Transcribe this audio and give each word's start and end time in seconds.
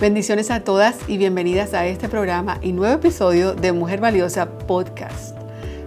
Bendiciones 0.00 0.50
a 0.50 0.64
todas 0.64 0.96
y 1.06 1.18
bienvenidas 1.18 1.72
a 1.72 1.86
este 1.86 2.08
programa 2.08 2.58
y 2.60 2.72
nuevo 2.72 2.94
episodio 2.94 3.54
de 3.54 3.70
Mujer 3.70 4.00
Valiosa 4.00 4.58
Podcast. 4.58 5.36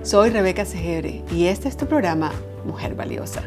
Soy 0.01 0.29
Rebeca 0.29 0.63
Segebre 0.63 1.23
y 1.29 1.47
este 1.47 1.67
es 1.67 1.75
tu 1.75 1.87
programa 1.87 2.31
Mujer 2.63 2.95
Valiosa. 2.95 3.43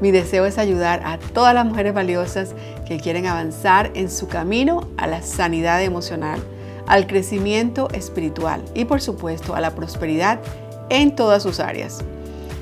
Mi 0.00 0.12
deseo 0.12 0.46
es 0.46 0.58
ayudar 0.58 1.02
a 1.04 1.18
todas 1.18 1.54
las 1.54 1.66
mujeres 1.66 1.92
valiosas 1.92 2.54
que 2.86 3.00
quieren 3.00 3.26
avanzar 3.26 3.90
en 3.94 4.12
su 4.12 4.28
camino 4.28 4.88
a 4.96 5.08
la 5.08 5.22
sanidad 5.22 5.82
emocional, 5.82 6.40
al 6.86 7.08
crecimiento 7.08 7.88
espiritual 7.90 8.62
y 8.74 8.84
por 8.84 9.00
supuesto 9.00 9.56
a 9.56 9.60
la 9.60 9.74
prosperidad 9.74 10.38
en 10.88 11.16
todas 11.16 11.42
sus 11.42 11.58
áreas. 11.58 12.04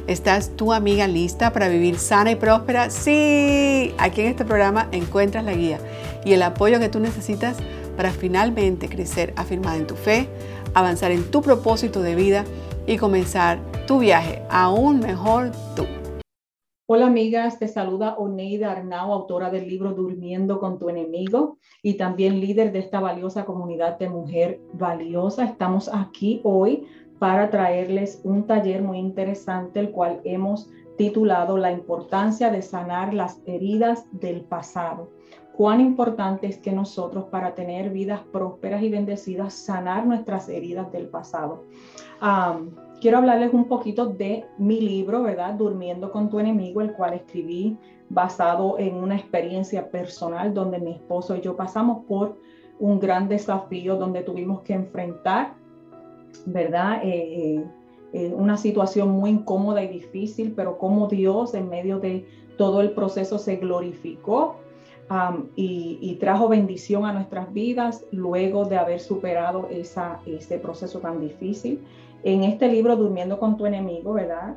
¿Estás 0.07 0.57
tu 0.57 0.73
amiga 0.73 1.07
lista 1.07 1.53
para 1.53 1.69
vivir 1.69 1.99
sana 1.99 2.31
y 2.31 2.37
próspera? 2.37 2.89
Sí, 2.89 3.95
aquí 3.99 4.23
en 4.23 4.29
este 4.29 4.47
programa 4.47 4.89
encuentras 4.93 5.45
la 5.45 5.53
guía 5.53 5.79
y 6.25 6.33
el 6.33 6.43
apoyo 6.43 6.79
que 6.81 6.89
tú 6.89 7.01
necesitas 7.01 7.59
para 7.97 8.11
finalmente 8.11 8.89
crecer 8.89 9.33
afirmada 9.37 9.77
en 9.77 9.87
tu 9.87 9.95
fe, 9.95 10.29
avanzar 10.75 11.11
en 11.11 11.31
tu 11.31 11.43
propósito 11.43 12.03
de 12.03 12.15
vida 12.15 12.45
y 12.87 12.97
comenzar 12.97 13.61
tu 13.87 13.99
viaje 13.99 14.43
aún 14.51 15.01
mejor 15.01 15.53
tú. 15.75 15.85
Hola 16.91 17.09
amigas, 17.09 17.59
te 17.59 17.69
saluda 17.69 18.15
Oneida 18.17 18.73
Arnau, 18.73 19.13
autora 19.13 19.51
del 19.51 19.69
libro 19.69 19.93
Durmiendo 19.93 20.59
con 20.59 20.79
tu 20.79 20.89
enemigo 20.89 21.59
y 21.83 21.95
también 21.99 22.41
líder 22.41 22.73
de 22.73 22.79
esta 22.79 22.99
valiosa 22.99 23.45
comunidad 23.45 23.99
de 23.99 24.09
mujer 24.09 24.61
valiosa. 24.73 25.45
Estamos 25.45 25.91
aquí 25.93 26.41
hoy 26.45 26.87
para 27.19 27.51
traerles 27.51 28.23
un 28.25 28.47
taller 28.47 28.81
muy 28.81 28.99
interesante, 28.99 29.81
el 29.81 29.91
cual 29.91 30.23
hemos 30.25 30.71
titulado 30.97 31.59
La 31.59 31.73
importancia 31.73 32.51
de 32.51 32.63
sanar 32.63 33.13
las 33.13 33.43
heridas 33.45 34.07
del 34.13 34.41
pasado. 34.41 35.11
Cuán 35.59 35.81
importante 35.81 36.47
es 36.47 36.57
que 36.59 36.71
nosotros 36.71 37.25
para 37.33 37.57
tener 37.57 37.91
vidas 37.91 38.21
prósperas 38.33 38.81
y 38.81 38.91
bendecidas, 38.91 39.55
sanar 39.55 40.07
nuestras 40.07 40.49
heridas 40.49 40.93
del 40.93 41.09
pasado. 41.09 41.65
quiero 43.01 43.19
hablarles 43.19 43.53
un 43.53 43.65
poquito 43.65 44.07
de 44.07 44.45
mi 44.57 44.81
libro, 44.81 45.25
¿verdad? 45.25 45.55
Durmiendo 45.55 46.13
con 46.13 46.31
tu 46.31 46.39
enemigo, 46.39 46.81
el 46.81 46.93
cual 46.93 47.15
escribí 47.15 47.77
basado 48.09 48.79
en 48.79 48.95
una 48.95 49.17
experiencia 49.17 49.91
personal 49.91 50.55
donde 50.55 50.79
mi 50.79 50.93
esposo 50.93 51.35
y 51.35 51.41
yo 51.41 51.57
pasamos 51.57 52.05
por 52.07 52.39
un 52.79 53.01
gran 53.01 53.29
desafío 53.29 53.97
donde 53.97 54.23
tuvimos 54.23 54.61
que 54.61 54.75
enfrentar 54.75 55.55
¿verdad? 56.47 57.01
Eh, 57.03 57.57
eh, 57.57 57.65
eh, 58.13 58.33
una 58.33 58.57
situación 58.57 59.11
muy 59.11 59.31
incómoda 59.31 59.83
y 59.83 59.89
difícil, 59.89 60.53
pero 60.55 60.79
como 60.79 61.09
Dios 61.09 61.53
en 61.55 61.69
medio 61.69 61.99
de 61.99 62.25
todo 62.57 62.81
el 62.81 62.93
proceso 62.93 63.39
se 63.39 63.57
glorificó 63.57 64.57
y, 65.57 66.17
trajo 66.21 66.49
bendición 66.49 67.07
a 67.07 67.13
nuestras 67.13 67.53
vidas 67.53 68.05
luego 68.13 68.67
de 68.67 68.77
haber 68.77 69.01
superado 69.01 69.69
ese 69.71 70.59
proceso 70.59 71.01
tan 71.01 71.21
difícil. 71.21 71.81
En 72.25 72.45
este 72.45 72.69
libro, 72.69 72.97
Durmiendo 72.97 73.39
con 73.39 73.57
tu 73.57 73.67
enemigo, 73.67 74.13
¿verdad? 74.13 74.57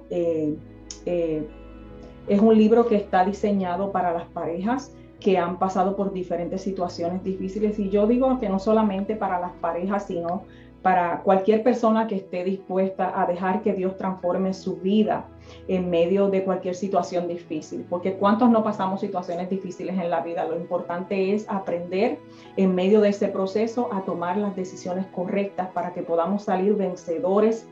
es 2.27 2.39
un 2.39 2.57
libro 2.57 2.87
que 2.87 2.95
está 2.95 3.25
diseñado 3.25 3.91
para 3.91 4.13
las 4.13 4.25
parejas 4.25 4.93
que 5.21 5.37
han 5.37 5.59
pasado 5.59 5.95
por 5.95 6.11
diferentes 6.11 6.61
situaciones 6.61 7.23
difíciles. 7.23 7.79
Y 7.79 7.89
yo 7.89 8.07
digo 8.07 8.39
que 8.39 8.49
no 8.49 8.59
solamente 8.59 9.15
para 9.15 9.39
las 9.39 9.53
parejas, 9.53 10.07
sino 10.07 10.43
para 10.81 11.21
cualquier 11.21 11.61
persona 11.63 12.07
que 12.07 12.15
esté 12.15 12.43
dispuesta 12.43 13.19
a 13.19 13.25
dejar 13.25 13.61
que 13.61 13.73
Dios 13.73 13.97
transforme 13.97 14.53
su 14.53 14.77
vida 14.77 15.25
en 15.67 15.89
medio 15.89 16.29
de 16.29 16.43
cualquier 16.43 16.75
situación 16.75 17.27
difícil, 17.27 17.85
porque 17.89 18.13
cuántos 18.13 18.49
no 18.49 18.63
pasamos 18.63 19.01
situaciones 19.01 19.49
difíciles 19.49 19.97
en 19.99 20.09
la 20.09 20.21
vida, 20.21 20.45
lo 20.45 20.55
importante 20.55 21.33
es 21.33 21.47
aprender 21.49 22.19
en 22.57 22.73
medio 22.73 23.01
de 23.01 23.09
ese 23.09 23.27
proceso 23.27 23.89
a 23.93 24.01
tomar 24.01 24.37
las 24.37 24.55
decisiones 24.55 25.05
correctas 25.07 25.69
para 25.69 25.93
que 25.93 26.01
podamos 26.01 26.43
salir 26.43 26.73
vencedores 26.75 27.67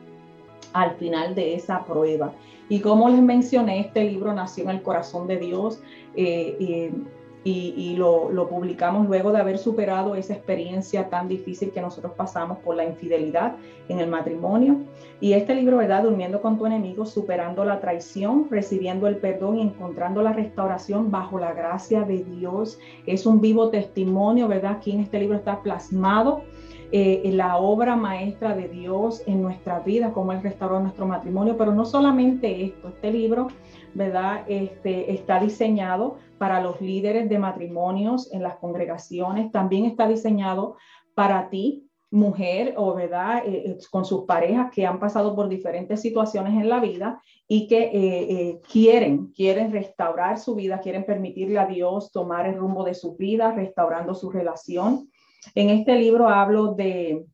al 0.74 0.96
final 0.96 1.34
de 1.34 1.56
esa 1.56 1.84
prueba. 1.86 2.34
Y 2.68 2.82
como 2.82 3.10
les 3.10 3.22
mencioné, 3.22 3.80
este 3.80 4.04
libro 4.04 4.34
nació 4.34 4.66
en 4.66 4.70
el 4.70 4.82
corazón 4.84 5.28
de 5.28 5.38
Dios. 5.38 5.82
Eh, 6.16 6.56
eh, 6.60 6.92
y, 7.44 7.96
lo, 7.96 8.48
publicamos 8.50 9.08
luego 9.08 9.32
de 9.32 9.40
haber 9.40 9.58
superado 9.58 10.16
esa 10.16 10.34
experiencia 10.34 11.10
tan 11.10 11.28
difícil 11.28 11.72
que 11.72 11.82
nosotros 11.82 12.14
pasamos 12.18 12.58
por 12.60 12.76
la 12.76 12.84
infidelidad 12.84 13.56
en 13.88 14.00
el 14.00 14.10
matrimonio. 14.10 14.78
Y 15.22 15.34
este 15.34 15.56
libro, 15.56 15.78
¿verdad? 15.78 16.04
Durmiendo 16.04 16.42
con 16.42 16.58
tu 16.58 16.66
enemigo, 16.66 17.06
superando 17.06 17.64
la 17.64 17.80
traición, 17.80 18.48
recibiendo 18.50 19.08
el 19.08 19.18
perdón 19.18 19.58
y 19.58 19.62
encontrando 19.62 20.22
la 20.22 20.34
restauración 20.34 21.12
bajo 21.12 21.40
la 21.40 21.54
gracia 21.54 22.02
de 22.02 22.24
Dios. 22.24 22.78
Es 23.06 23.26
un 23.26 23.40
vivo 23.40 23.70
testimonio, 23.70 24.48
¿verdad? 24.48 24.74
Aquí 24.78 24.92
en 24.92 25.00
este 25.00 25.20
libro 25.20 25.38
está 25.38 25.62
plasmado 25.62 26.44
eh, 26.92 27.30
la 27.34 27.58
obra 27.58 27.96
maestra 27.96 28.56
de 28.56 28.68
Dios 28.68 29.22
en 29.28 29.44
nuestra 29.44 29.80
vida, 29.80 30.12
cómo 30.12 30.32
Él 30.32 30.42
restauró 30.42 30.80
nuestro 30.80 31.06
matrimonio. 31.06 31.56
Pero 31.58 31.72
no 31.72 31.86
solamente 31.86 32.66
esto, 32.66 32.90
este 32.90 33.12
libro, 33.12 33.48
¿verdad? 33.94 34.44
Este, 34.48 35.14
está 35.14 35.40
diseñado 35.40 36.18
para 36.38 36.62
los 36.62 36.80
líderes 36.82 37.30
de 37.30 37.40
matrimonios 37.40 38.32
en 38.34 38.44
las 38.44 38.58
congregaciones, 38.58 39.52
también 39.52 39.86
está 39.86 40.08
diseñado 40.08 40.78
para 41.16 41.50
ti, 41.50 41.90
mujer 42.12 42.74
o 42.78 42.96
verdad, 42.96 43.44
eh, 43.46 43.64
eh, 43.66 43.78
con 43.92 44.04
sus 44.04 44.26
parejas 44.26 44.72
que 44.72 44.86
han 44.86 45.00
pasado 45.00 45.36
por 45.36 45.48
diferentes 45.48 46.02
situaciones 46.02 46.54
en 46.54 46.70
la 46.70 46.80
vida 46.80 47.22
y 47.48 47.68
que 47.68 47.92
eh, 47.94 48.62
quieren, 48.72 49.28
quieren 49.28 49.72
restaurar 49.72 50.40
su 50.40 50.56
vida, 50.56 50.80
quieren 50.80 51.06
permitirle 51.06 51.60
a 51.60 51.68
Dios 51.68 52.12
tomar 52.12 52.48
el 52.48 52.56
rumbo 52.56 52.84
de 52.84 52.96
su 52.96 53.16
vida, 53.16 53.52
restaurando 53.52 54.16
su 54.16 54.32
relación. 54.32 55.10
En 55.54 55.70
este 55.70 55.96
libro 55.96 56.30
hablo 56.30 56.74
de, 56.74 57.26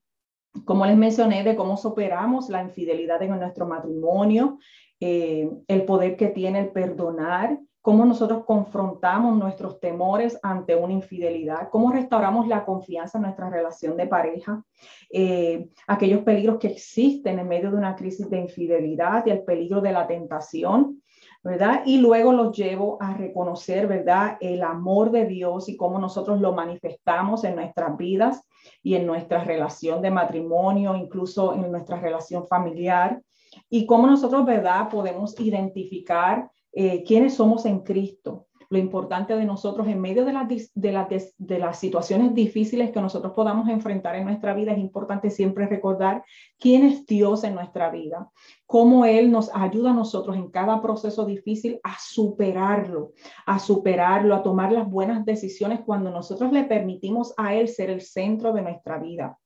como 0.65 0.85
les 0.85 0.97
mencioné, 0.97 1.43
de 1.43 1.55
cómo 1.55 1.77
superamos 1.77 2.49
la 2.49 2.61
infidelidad 2.61 3.21
en 3.21 3.39
nuestro 3.39 3.65
matrimonio, 3.67 4.57
el 4.99 5.85
poder 5.85 6.15
que 6.15 6.27
tiene 6.27 6.59
el 6.59 6.69
perdonar, 6.69 7.59
cómo 7.85 8.03
nosotros 8.03 8.45
confrontamos 8.45 9.37
nuestros 9.37 9.79
temores 9.79 10.39
ante 10.41 10.75
una 10.75 10.93
infidelidad, 10.93 11.69
cómo 11.69 11.91
restauramos 11.91 12.47
la 12.47 12.65
confianza 12.65 13.19
en 13.19 13.25
nuestra 13.25 13.47
relación 13.47 13.95
de 13.95 14.07
pareja, 14.07 14.63
eh, 15.11 15.69
aquellos 15.85 16.23
peligros 16.23 16.57
que 16.57 16.69
existen 16.69 17.37
en 17.37 17.47
medio 17.47 17.69
de 17.69 17.77
una 17.77 17.95
crisis 17.95 18.27
de 18.27 18.39
infidelidad 18.39 19.23
y 19.27 19.29
el 19.29 19.43
peligro 19.43 19.81
de 19.81 19.91
la 19.91 20.07
tentación, 20.07 21.03
¿verdad? 21.43 21.83
Y 21.85 21.99
luego 21.99 22.33
los 22.33 22.57
llevo 22.57 22.97
a 22.99 23.13
reconocer, 23.13 23.85
¿verdad? 23.85 24.37
El 24.41 24.63
amor 24.63 25.11
de 25.11 25.27
Dios 25.27 25.69
y 25.69 25.77
cómo 25.77 25.99
nosotros 25.99 26.41
lo 26.41 26.53
manifestamos 26.53 27.43
en 27.43 27.55
nuestras 27.55 27.95
vidas 27.97 28.41
y 28.81 28.95
en 28.95 29.05
nuestra 29.05 29.43
relación 29.43 30.01
de 30.01 30.09
matrimonio, 30.09 30.95
incluso 30.95 31.53
en 31.53 31.71
nuestra 31.71 31.99
relación 31.99 32.47
familiar, 32.47 33.21
y 33.69 33.85
cómo 33.85 34.07
nosotros, 34.07 34.45
¿verdad? 34.45 34.89
Podemos 34.89 35.39
identificar 35.39 36.49
eh, 36.71 37.03
quiénes 37.03 37.35
somos 37.35 37.65
en 37.65 37.79
Cristo, 37.79 38.47
lo 38.69 38.77
importante 38.77 39.35
de 39.35 39.45
nosotros 39.45 39.87
en 39.87 40.01
medio 40.01 40.25
de, 40.25 40.33
de, 40.73 41.31
de, 41.37 41.59
las 41.59 41.79
situaciones 41.79 42.33
difíciles 42.33 42.91
que 42.91 43.01
nosotros 43.01 43.33
podamos 43.33 43.69
enfrentar 43.69 44.15
en 44.15 44.25
nuestra 44.25 44.53
vida, 44.53 44.73
es 44.73 44.79
importante 44.79 45.29
siempre 45.29 45.67
recordar 45.67 46.23
quién 46.59 46.83
es 46.83 47.05
Dios 47.05 47.43
en 47.43 47.55
nuestra 47.55 47.89
vida, 47.89 48.29
cómo 48.65 49.05
Él 49.05 49.31
nos 49.31 49.53
ayuda 49.53 49.91
a 49.91 49.93
nosotros 49.93 50.35
en 50.35 50.49
cada 50.49 50.81
proceso 50.81 51.25
difícil 51.25 51.79
a 51.83 51.95
superarlo, 51.99 53.13
a 53.45 53.59
superarlo, 53.59 54.35
a 54.35 54.43
tomar 54.43 54.71
las 54.71 54.89
buenas 54.89 55.25
decisiones 55.25 55.81
cuando 55.85 56.09
nosotros 56.09 56.51
le 56.51 56.63
permitimos 56.63 57.33
a 57.37 57.55
Él 57.55 57.67
ser 57.67 57.89
el 57.89 58.01
centro 58.01 58.53
de 58.53 58.61
nuestra 58.63 58.97
vida. 58.97 59.37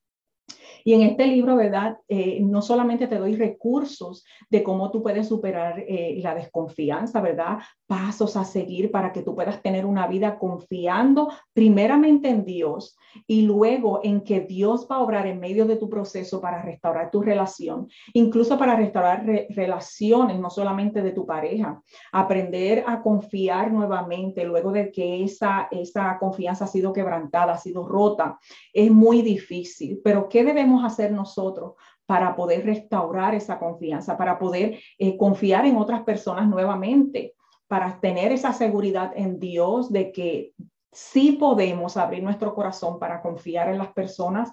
Y 0.84 0.94
en 0.94 1.02
este 1.02 1.28
libro, 1.28 1.56
¿verdad? 1.56 1.98
Eh, 2.08 2.40
no 2.42 2.62
solamente 2.62 3.08
te 3.08 3.18
doy 3.18 3.36
recursos 3.36 4.26
de 4.50 4.64
cómo 4.64 4.92
tú 4.92 5.02
puedes 5.02 5.28
superar 5.28 5.80
eh, 5.80 6.20
la 6.22 6.36
desconfianza, 6.36 7.22
¿verdad? 7.22 7.60
Pasos 7.88 8.36
a 8.36 8.44
seguir 8.44 8.92
para 8.92 9.12
que 9.12 9.22
tú 9.22 9.36
puedas 9.36 9.62
tener 9.62 9.86
una 9.86 10.08
vida 10.08 10.38
confiando 10.38 11.32
primeramente 11.54 12.30
en 12.30 12.46
Dios 12.46 12.98
y 13.28 13.44
luego 13.44 14.02
en 14.04 14.22
que 14.22 14.42
Dios 14.42 14.88
va 14.90 14.98
a 14.98 15.02
obrar 15.02 15.28
en 15.28 15.40
medio 15.40 15.66
de 15.66 15.76
tu 15.76 15.90
proceso 15.90 16.42
para 16.42 16.62
restaurar 16.62 17.12
tu 17.12 17.22
relación, 17.22 17.88
incluso 18.14 18.58
para 18.58 18.76
restaurar 18.76 19.26
relaciones, 19.50 20.40
no 20.40 20.50
solamente 20.50 21.02
de 21.02 21.12
tu 21.12 21.26
pareja, 21.26 21.82
aprender 22.12 22.84
a 22.88 23.02
confiar 23.02 23.72
nuevamente 23.72 24.44
luego 24.44 24.72
de 24.72 24.92
que 24.92 25.24
esa, 25.24 25.68
esa 25.72 26.18
confianza 26.20 26.66
ha 26.66 26.68
sido 26.68 26.94
quebrantada, 26.94 27.54
ha 27.54 27.58
sido 27.58 27.88
rota. 27.88 28.40
Es 28.74 28.92
muy 28.92 29.22
difícil, 29.22 30.00
pero 30.04 30.30
¿qué 30.30 30.44
debemos 30.44 30.84
hacer 30.84 31.12
nosotros 31.12 31.74
para 32.06 32.36
poder 32.36 32.66
restaurar 32.66 33.36
esa 33.36 33.60
confianza, 33.60 34.18
para 34.18 34.40
poder 34.40 34.80
eh, 34.98 35.16
confiar 35.16 35.68
en 35.68 35.78
otras 35.78 36.02
personas 36.02 36.48
nuevamente, 36.48 37.36
para 37.68 38.00
tener 38.00 38.32
esa 38.32 38.52
seguridad 38.52 39.12
en 39.16 39.40
Dios 39.40 39.92
de 39.92 40.12
que 40.12 40.54
sí 40.92 41.34
podemos 41.34 41.98
abrir 41.98 42.24
nuestro 42.24 42.54
corazón 42.54 43.00
para 43.00 43.22
confiar 43.22 43.70
en 43.70 43.78
las 43.78 43.94
personas, 43.94 44.52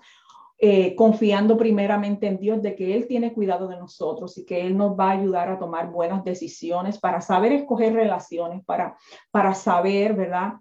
eh, 0.59 0.95
confiando 0.95 1.57
primeramente 1.57 2.27
en 2.27 2.39
Dios 2.39 2.63
de 2.63 2.75
que 2.75 2.95
Él 2.95 3.07
tiene 3.07 3.33
cuidado 3.33 3.69
de 3.69 3.77
nosotros 3.77 4.39
y 4.39 4.47
que 4.47 4.67
Él 4.67 4.77
nos 4.77 4.99
va 4.99 5.11
a 5.11 5.19
ayudar 5.19 5.51
a 5.51 5.59
tomar 5.59 5.91
buenas 5.91 6.25
decisiones, 6.25 6.99
para 6.99 7.21
saber 7.21 7.53
escoger 7.53 7.93
relaciones, 7.93 8.65
para, 8.65 8.97
para 9.31 9.55
saber, 9.55 10.15
¿verdad? 10.15 10.55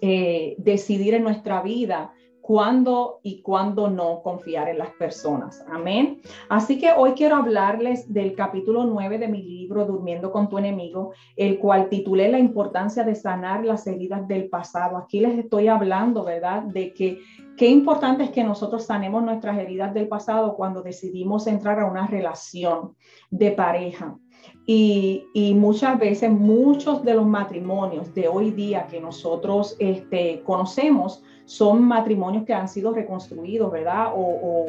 Eh, 0.00 0.54
decidir 0.58 1.14
en 1.14 1.24
nuestra 1.24 1.62
vida 1.62 2.12
cuándo 2.48 3.20
y 3.22 3.42
cuándo 3.42 3.90
no 3.90 4.22
confiar 4.22 4.70
en 4.70 4.78
las 4.78 4.92
personas. 4.92 5.62
Amén. 5.70 6.22
Así 6.48 6.78
que 6.78 6.92
hoy 6.96 7.12
quiero 7.12 7.36
hablarles 7.36 8.10
del 8.10 8.34
capítulo 8.34 8.84
9 8.84 9.18
de 9.18 9.28
mi 9.28 9.42
libro 9.42 9.84
Durmiendo 9.84 10.32
con 10.32 10.48
tu 10.48 10.56
enemigo, 10.56 11.12
el 11.36 11.58
cual 11.58 11.90
titulé 11.90 12.30
La 12.30 12.38
importancia 12.38 13.04
de 13.04 13.14
sanar 13.14 13.66
las 13.66 13.86
heridas 13.86 14.26
del 14.26 14.48
pasado. 14.48 14.96
Aquí 14.96 15.20
les 15.20 15.38
estoy 15.38 15.68
hablando, 15.68 16.24
¿verdad? 16.24 16.62
De 16.62 16.94
que 16.94 17.18
qué 17.58 17.68
importante 17.68 18.24
es 18.24 18.30
que 18.30 18.42
nosotros 18.44 18.86
sanemos 18.86 19.22
nuestras 19.22 19.58
heridas 19.58 19.92
del 19.92 20.08
pasado 20.08 20.56
cuando 20.56 20.80
decidimos 20.80 21.46
entrar 21.46 21.78
a 21.78 21.84
una 21.84 22.06
relación 22.06 22.96
de 23.30 23.50
pareja. 23.50 24.16
Y, 24.64 25.54
muchas 25.54 25.98
veces 25.98 26.30
muchos 26.30 27.02
de 27.04 27.14
los 27.14 27.26
matrimonios 27.26 28.14
de 28.14 28.28
hoy 28.28 28.52
día 28.52 28.86
que 28.86 29.00
nosotros 29.00 29.76
este, 29.78 30.42
conocemos 30.44 31.22
son 31.48 31.82
matrimonios 31.82 32.44
que 32.44 32.52
han 32.52 32.68
sido 32.68 32.92
reconstruidos, 32.92 33.72
¿verdad? 33.72 34.12
O, 34.14 34.66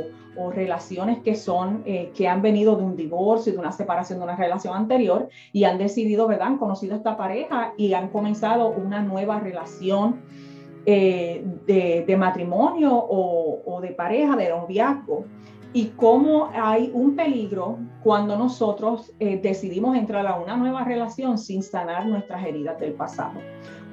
relaciones 0.54 1.20
que 1.20 1.36
son, 1.36 1.84
eh, 1.86 2.14
que 2.16 2.26
han 2.30 2.42
venido 2.42 2.78
de 2.78 2.84
un 2.84 2.96
divorcio, 2.96 3.52
de 3.52 3.60
una 3.60 3.74
separación 3.74 4.20
de 4.20 4.24
una 4.24 4.38
relación 4.38 4.74
anterior 4.74 5.28
y 5.52 5.66
han 5.66 5.78
decidido, 5.78 6.28
¿verdad? 6.28 6.48
Han 6.48 6.58
conocido 6.58 6.94
a 6.94 6.98
esta 6.98 7.18
pareja 7.18 7.74
y 7.76 7.92
han 7.92 8.08
comenzado 8.08 8.70
una 8.70 9.02
nueva 9.02 9.42
relación 9.42 10.22
eh, 10.86 11.44
de, 11.68 12.16
matrimonio 12.18 12.96
o, 12.96 13.62
o 13.66 13.82
de 13.82 13.90
pareja, 13.90 14.38
de 14.38 14.48
noviazgo 14.48 15.26
y 15.74 15.86
cómo 15.90 16.50
hay 16.54 16.90
un 16.94 17.16
peligro 17.16 17.78
cuando 18.02 18.36
nosotros 18.38 19.12
eh, 19.20 19.40
decidimos 19.42 19.96
entrar 19.96 20.26
a 20.26 20.36
una 20.36 20.58
nueva 20.58 20.84
relación 20.84 21.38
sin 21.38 21.62
sanar 21.62 22.08
nuestras 22.08 22.44
heridas 22.46 22.80
del 22.80 22.94
pasado. 22.94 23.40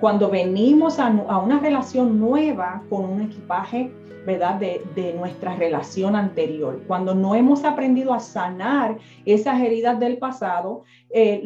Cuando 0.00 0.28
venimos 0.28 0.98
a, 0.98 1.08
una 1.08 1.58
relación 1.58 2.20
nueva 2.20 2.82
con 2.90 3.04
un 3.04 3.22
equipaje, 3.22 3.90
¿verdad? 4.26 4.56
De, 4.56 5.14
nuestra 5.16 5.54
relación 5.54 6.16
anterior. 6.16 6.82
Cuando 6.86 7.14
no 7.14 7.34
hemos 7.34 7.64
aprendido 7.64 8.12
a 8.12 8.20
sanar 8.20 8.98
esas 9.24 9.60
heridas 9.60 9.98
del 9.98 10.18
pasado, 10.18 10.82
eh, 11.10 11.42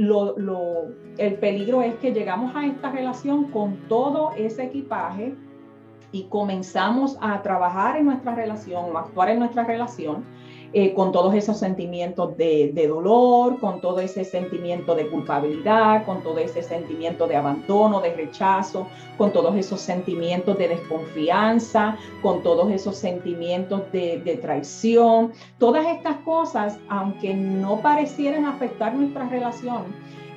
el 1.18 1.34
peligro 1.34 1.82
es 1.82 1.94
que 1.96 2.12
llegamos 2.12 2.56
a 2.56 2.66
esta 2.66 2.90
relación 2.90 3.50
con 3.50 3.76
todo 3.88 4.32
ese 4.36 4.64
equipaje 4.64 5.34
y 6.12 6.24
comenzamos 6.24 7.16
a 7.20 7.40
trabajar 7.42 7.96
en 7.96 8.06
nuestra 8.06 8.34
relación 8.34 8.86
o 8.92 8.98
actuar 8.98 9.30
en 9.30 9.38
nuestra 9.38 9.64
relación 9.64 10.24
eh, 10.72 10.94
con 10.94 11.10
todos 11.10 11.34
esos 11.34 11.58
sentimientos 11.58 12.36
de, 12.36 12.72
dolor, 12.86 13.58
con 13.58 13.80
todo 13.80 13.98
ese 13.98 14.24
sentimiento 14.24 14.94
de 14.94 15.08
culpabilidad, 15.08 16.04
con 16.04 16.22
todo 16.22 16.38
ese 16.38 16.62
sentimiento 16.62 17.26
de 17.26 17.36
abandono, 17.36 18.00
de 18.00 18.14
rechazo, 18.14 18.86
con 19.18 19.32
todos 19.32 19.56
esos 19.56 19.80
sentimientos 19.80 20.56
de 20.58 20.68
desconfianza, 20.68 21.96
con 22.22 22.42
todos 22.44 22.70
esos 22.70 22.96
sentimientos 22.96 23.90
de, 23.90 24.20
de 24.20 24.36
traición. 24.36 25.32
Todas 25.58 25.86
estas 25.86 26.18
cosas, 26.18 26.78
aunque 26.88 27.34
no 27.34 27.80
parecieran 27.80 28.44
afectar 28.44 28.94
nuestra 28.94 29.28
relación, 29.28 29.86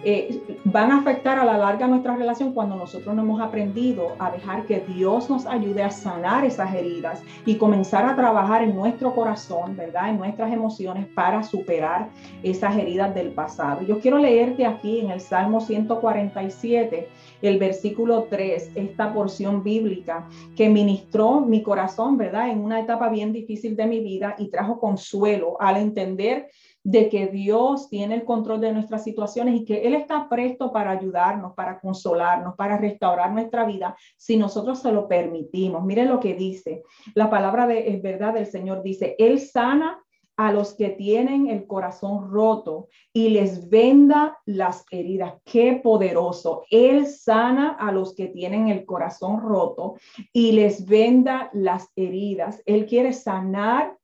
eh, 0.06 0.42
van 0.66 0.92
a 0.92 0.98
afectar 0.98 1.40
a 1.40 1.46
la 1.46 1.58
larga 1.58 1.88
nuestra 1.88 2.16
relación 2.16 2.54
cuando 2.54 2.76
nosotros 2.76 3.16
no 3.16 3.22
hemos 3.22 3.42
aprendido 3.42 4.16
a 4.20 4.32
dejar 4.32 4.66
que 4.66 4.82
Dios 4.82 5.30
nos 5.30 5.46
ayude 5.46 5.82
a 5.82 5.92
sanar 5.92 6.44
esas 6.46 6.74
heridas 6.76 7.22
y 7.46 7.56
comenzar 7.56 8.06
a 8.06 8.16
trabajar 8.16 8.64
en 8.64 8.76
nuestro 8.76 9.16
corazón, 9.16 9.78
¿verdad? 9.78 10.10
En 10.10 10.18
nuestras 10.18 10.52
emociones 10.52 11.08
para 11.08 11.42
superar 11.44 12.10
esas 12.44 12.76
heridas 12.78 13.16
del 13.16 13.32
pasado. 13.32 13.82
Yo 13.84 14.00
quiero 14.00 14.18
leerte 14.18 14.66
aquí 14.66 15.00
en 15.00 15.12
el 15.12 15.22
Salmo 15.22 15.62
147, 15.62 17.08
el 17.42 17.58
versículo 17.58 18.24
3, 18.30 18.72
esta 18.76 19.14
porción 19.14 19.64
bíblica 19.64 20.28
que 20.56 20.70
ministró 20.70 21.40
mi 21.42 21.64
corazón, 21.64 22.18
¿verdad? 22.18 22.50
En 22.50 22.60
una 22.60 22.80
etapa 22.80 23.10
bien 23.10 23.32
difícil 23.32 23.76
de 23.76 23.86
mi 23.86 24.00
vida 24.00 24.36
y 24.38 24.50
trajo 24.50 24.80
consuelo 24.80 25.56
al 25.62 25.78
entender 25.78 26.50
de 26.84 27.10
que 27.10 27.28
Dios 27.28 27.90
tiene 27.90 28.16
el 28.16 28.26
control 28.26 28.60
de 28.62 28.74
nuestras 28.74 29.04
situaciones 29.04 29.56
y 29.56 29.66
que 29.66 29.88
Él 29.88 29.94
está 29.94 30.28
presto 30.28 30.72
para 30.72 30.92
ayudarnos, 30.92 31.54
para 31.54 31.80
consolarnos, 31.80 32.56
para 32.56 32.78
restaurar 32.78 33.32
nuestra 33.32 33.66
vida, 33.66 33.96
si 34.18 34.38
nosotros 34.38 34.80
se 34.80 34.92
lo 34.92 35.08
permitimos. 35.08 35.84
Miren 35.84 36.10
lo 36.10 36.20
que 36.20 36.36
dice. 36.36 36.84
La 37.16 37.30
palabra 37.30 37.68
de 37.68 37.90
es 37.90 38.02
verdad 38.02 38.34
del 38.34 38.48
Señor 38.48 38.84
dice, 38.84 39.16
Él 39.18 39.40
sana 39.40 40.04
a 40.36 40.52
los 40.52 40.74
que 40.74 40.90
tienen 40.90 41.48
el 41.48 41.68
corazón 41.68 42.32
roto 42.32 42.88
y 43.14 43.30
les 43.30 43.70
venda 43.70 44.40
las 44.46 44.84
heridas. 44.90 45.36
Qué 45.46 45.80
poderoso. 45.84 46.64
Él 46.72 47.06
sana 47.08 47.78
a 47.80 47.92
los 47.92 48.16
que 48.16 48.28
tienen 48.28 48.68
el 48.70 48.86
corazón 48.86 49.42
roto 49.42 49.96
y 50.32 50.54
les 50.54 50.86
venda 50.86 51.50
las 51.54 51.88
heridas. 51.96 52.62
Él 52.66 52.88
quiere 52.88 53.14
sanar 53.14 53.96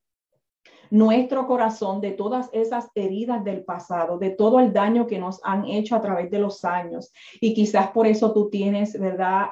nuestro 0.90 1.46
corazón 1.46 2.00
de 2.00 2.10
todas 2.10 2.50
esas 2.52 2.90
heridas 2.94 3.44
del 3.44 3.64
pasado, 3.64 4.18
de 4.18 4.30
todo 4.30 4.60
el 4.60 4.72
daño 4.72 5.06
que 5.06 5.18
nos 5.18 5.40
han 5.44 5.64
hecho 5.64 5.96
a 5.96 6.00
través 6.00 6.30
de 6.30 6.38
los 6.38 6.64
años. 6.64 7.12
Y 7.40 7.54
quizás 7.54 7.90
por 7.90 8.06
eso 8.06 8.32
tú 8.32 8.50
tienes, 8.50 8.98
¿verdad?, 8.98 9.46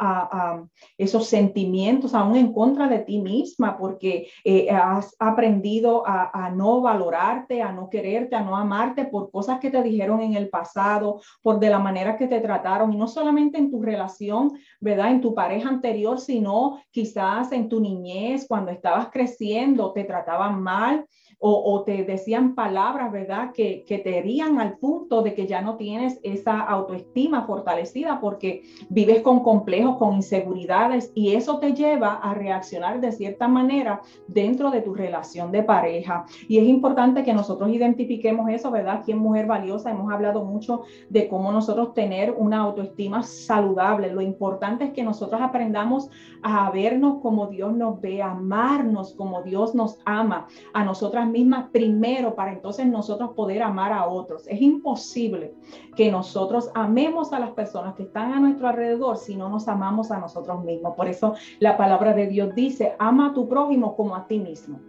esos 0.96 1.26
sentimientos 1.26 2.14
aún 2.14 2.36
en 2.36 2.52
contra 2.52 2.88
de 2.88 2.98
ti 3.00 3.20
misma, 3.20 3.78
porque 3.78 4.28
eh, 4.44 4.70
has 4.70 5.14
aprendido 5.18 6.06
a, 6.06 6.30
a 6.46 6.50
no 6.50 6.80
valorarte, 6.80 7.62
a 7.62 7.72
no 7.72 7.88
quererte, 7.88 8.34
a 8.36 8.42
no 8.42 8.56
amarte 8.56 9.04
por 9.04 9.30
cosas 9.30 9.60
que 9.60 9.70
te 9.70 9.82
dijeron 9.82 10.20
en 10.20 10.34
el 10.34 10.48
pasado, 10.48 11.20
por 11.42 11.60
de 11.60 11.70
la 11.70 11.78
manera 11.78 12.16
que 12.16 12.26
te 12.26 12.40
trataron, 12.40 12.92
y 12.92 12.96
no 12.96 13.06
solamente 13.06 13.58
en 13.58 13.70
tu 13.70 13.80
relación, 13.80 14.52
¿verdad?, 14.80 15.10
en 15.10 15.20
tu 15.20 15.34
pareja 15.34 15.68
anterior, 15.68 16.18
sino 16.18 16.80
quizás 16.90 17.52
en 17.52 17.68
tu 17.68 17.80
niñez, 17.80 18.46
cuando 18.48 18.70
estabas 18.70 19.08
creciendo, 19.10 19.92
te 19.92 20.04
trataban 20.04 20.60
mal 20.62 21.06
o, 21.40 21.84
te 21.84 22.02
decían 22.02 22.56
palabras, 22.56 23.12
¿verdad? 23.12 23.52
Que, 23.52 23.84
que, 23.86 23.98
te 23.98 24.18
herían 24.18 24.58
al 24.58 24.76
punto 24.78 25.22
de 25.22 25.34
que 25.34 25.46
ya 25.46 25.62
no 25.62 25.76
tienes 25.76 26.18
esa 26.24 26.60
autoestima 26.60 27.46
fortalecida 27.46 28.20
porque 28.20 28.62
vives 28.88 29.22
con 29.22 29.44
complejos, 29.44 29.98
con 29.98 30.14
inseguridades 30.14 31.12
y 31.14 31.34
eso 31.34 31.60
te 31.60 31.74
lleva 31.74 32.14
a 32.14 32.34
reaccionar 32.34 33.00
de 33.00 33.12
cierta 33.12 33.46
manera 33.46 34.02
dentro 34.26 34.72
de 34.72 34.80
tu 34.80 34.94
relación 34.94 35.52
de 35.52 35.62
pareja. 35.62 36.26
Y 36.48 36.58
es 36.58 36.64
importante 36.64 37.22
que 37.22 37.32
nosotros 37.32 37.70
identifiquemos 37.70 38.50
eso, 38.50 38.72
¿verdad? 38.72 38.96
Aquí 38.96 39.12
en 39.12 39.18
Mujer 39.18 39.46
Valiosa 39.46 39.92
hemos 39.92 40.12
hablado 40.12 40.44
mucho 40.44 40.82
de 41.08 41.28
cómo 41.28 41.52
nosotros 41.52 41.94
tener 41.94 42.32
una 42.32 42.58
autoestima 42.58 43.22
saludable. 43.22 44.12
Lo 44.12 44.22
importante 44.22 44.86
es 44.86 44.90
que 44.90 45.04
nosotros 45.04 45.40
aprendamos 45.40 46.10
a 46.42 46.68
vernos 46.72 47.20
como 47.22 47.46
Dios 47.46 47.72
nos 47.74 48.00
ve, 48.00 48.22
a 48.22 48.32
amarnos 48.32 49.14
como 49.14 49.42
Dios 49.42 49.74
nos 49.76 50.00
ama, 50.04 50.48
a 50.72 50.84
nosotras 50.84 51.27
mismas 51.28 51.70
primero 51.70 52.34
para 52.34 52.52
entonces 52.52 52.86
nosotros 52.86 53.30
poder 53.34 53.62
amar 53.62 53.92
a 53.92 54.06
otros. 54.06 54.46
Es 54.46 54.60
imposible 54.60 55.54
que 55.96 56.10
nosotros 56.10 56.70
amemos 56.74 57.32
a 57.32 57.40
las 57.40 57.50
personas 57.50 57.94
que 57.94 58.04
están 58.04 58.32
a 58.32 58.40
nuestro 58.40 58.68
alrededor 58.68 59.16
si 59.16 59.36
no 59.36 59.48
nos 59.48 59.68
amamos 59.68 60.10
a 60.10 60.18
nosotros 60.18 60.64
mismos. 60.64 60.94
Por 60.94 61.08
eso 61.08 61.34
la 61.60 61.76
palabra 61.76 62.14
de 62.14 62.26
Dios 62.26 62.54
dice, 62.54 62.94
ama 62.98 63.28
a 63.28 63.34
tu 63.34 63.48
prójimo 63.48 63.96
como 63.96 64.16
a 64.16 64.26
ti 64.26 64.38
mismo. 64.38 64.80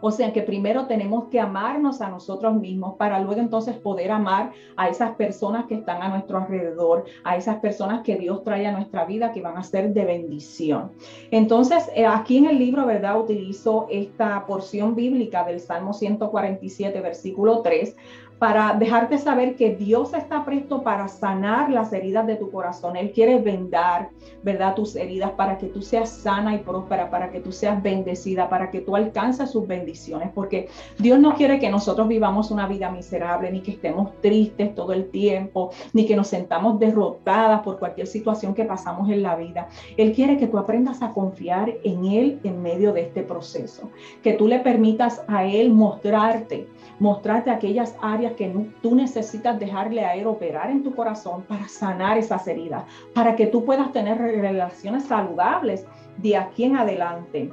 O 0.00 0.10
sea 0.10 0.32
que 0.32 0.42
primero 0.42 0.86
tenemos 0.86 1.28
que 1.28 1.40
amarnos 1.40 2.00
a 2.00 2.08
nosotros 2.08 2.54
mismos 2.54 2.96
para 2.96 3.18
luego 3.20 3.40
entonces 3.40 3.76
poder 3.76 4.10
amar 4.10 4.52
a 4.76 4.88
esas 4.88 5.14
personas 5.16 5.66
que 5.66 5.74
están 5.74 6.02
a 6.02 6.08
nuestro 6.08 6.38
alrededor, 6.38 7.04
a 7.24 7.36
esas 7.36 7.56
personas 7.56 8.02
que 8.02 8.16
Dios 8.16 8.44
trae 8.44 8.66
a 8.66 8.72
nuestra 8.72 9.04
vida 9.04 9.32
que 9.32 9.42
van 9.42 9.56
a 9.56 9.62
ser 9.62 9.92
de 9.92 10.04
bendición. 10.04 10.92
Entonces, 11.30 11.90
eh, 11.94 12.06
aquí 12.06 12.38
en 12.38 12.46
el 12.46 12.58
libro, 12.58 12.86
¿verdad? 12.86 13.20
Utilizo 13.20 13.86
esta 13.90 14.46
porción 14.46 14.94
bíblica 14.94 15.44
del 15.44 15.60
Salmo 15.60 15.92
147, 15.92 17.00
versículo 17.00 17.62
3 17.62 17.96
para 18.38 18.74
dejarte 18.74 19.16
saber 19.18 19.56
que 19.56 19.74
Dios 19.74 20.12
está 20.12 20.44
presto 20.44 20.82
para 20.82 21.08
sanar 21.08 21.70
las 21.70 21.92
heridas 21.92 22.26
de 22.26 22.36
tu 22.36 22.50
corazón. 22.50 22.96
Él 22.96 23.12
quiere 23.12 23.38
vendar, 23.38 24.10
¿verdad? 24.42 24.74
Tus 24.74 24.94
heridas 24.94 25.30
para 25.32 25.56
que 25.56 25.66
tú 25.66 25.80
seas 25.80 26.10
sana 26.10 26.54
y 26.54 26.58
próspera, 26.58 27.08
para 27.08 27.30
que 27.30 27.40
tú 27.40 27.50
seas 27.50 27.82
bendecida, 27.82 28.48
para 28.48 28.70
que 28.70 28.80
tú 28.80 28.94
alcances 28.94 29.50
sus 29.50 29.66
bendiciones, 29.66 30.30
porque 30.34 30.68
Dios 30.98 31.18
no 31.18 31.34
quiere 31.34 31.58
que 31.58 31.70
nosotros 31.70 32.08
vivamos 32.08 32.50
una 32.50 32.66
vida 32.66 32.90
miserable, 32.90 33.50
ni 33.50 33.60
que 33.60 33.72
estemos 33.72 34.10
tristes 34.20 34.74
todo 34.74 34.92
el 34.92 35.08
tiempo, 35.08 35.70
ni 35.94 36.04
que 36.04 36.16
nos 36.16 36.28
sentamos 36.28 36.78
derrotadas 36.78 37.62
por 37.62 37.78
cualquier 37.78 38.06
situación 38.06 38.54
que 38.54 38.64
pasamos 38.64 39.08
en 39.08 39.22
la 39.22 39.36
vida. 39.36 39.68
Él 39.96 40.12
quiere 40.12 40.36
que 40.36 40.46
tú 40.46 40.58
aprendas 40.58 41.00
a 41.02 41.12
confiar 41.12 41.72
en 41.84 42.04
Él 42.04 42.40
en 42.44 42.60
medio 42.60 42.92
de 42.92 43.02
este 43.02 43.22
proceso, 43.22 43.90
que 44.22 44.34
tú 44.34 44.46
le 44.46 44.60
permitas 44.60 45.22
a 45.26 45.44
Él 45.44 45.72
mostrarte 45.72 46.66
mostrarte 46.98 47.50
aquellas 47.50 47.94
áreas 48.00 48.25
que 48.34 48.70
tú 48.82 48.94
necesitas 48.94 49.58
dejarle 49.58 50.04
a 50.04 50.14
Él 50.14 50.26
operar 50.26 50.70
en 50.70 50.82
tu 50.82 50.94
corazón 50.94 51.42
para 51.42 51.68
sanar 51.68 52.18
esas 52.18 52.46
heridas, 52.46 52.84
para 53.14 53.36
que 53.36 53.46
tú 53.46 53.64
puedas 53.64 53.92
tener 53.92 54.18
relaciones 54.18 55.04
saludables 55.04 55.86
de 56.18 56.36
aquí 56.36 56.64
en 56.64 56.76
adelante. 56.76 57.52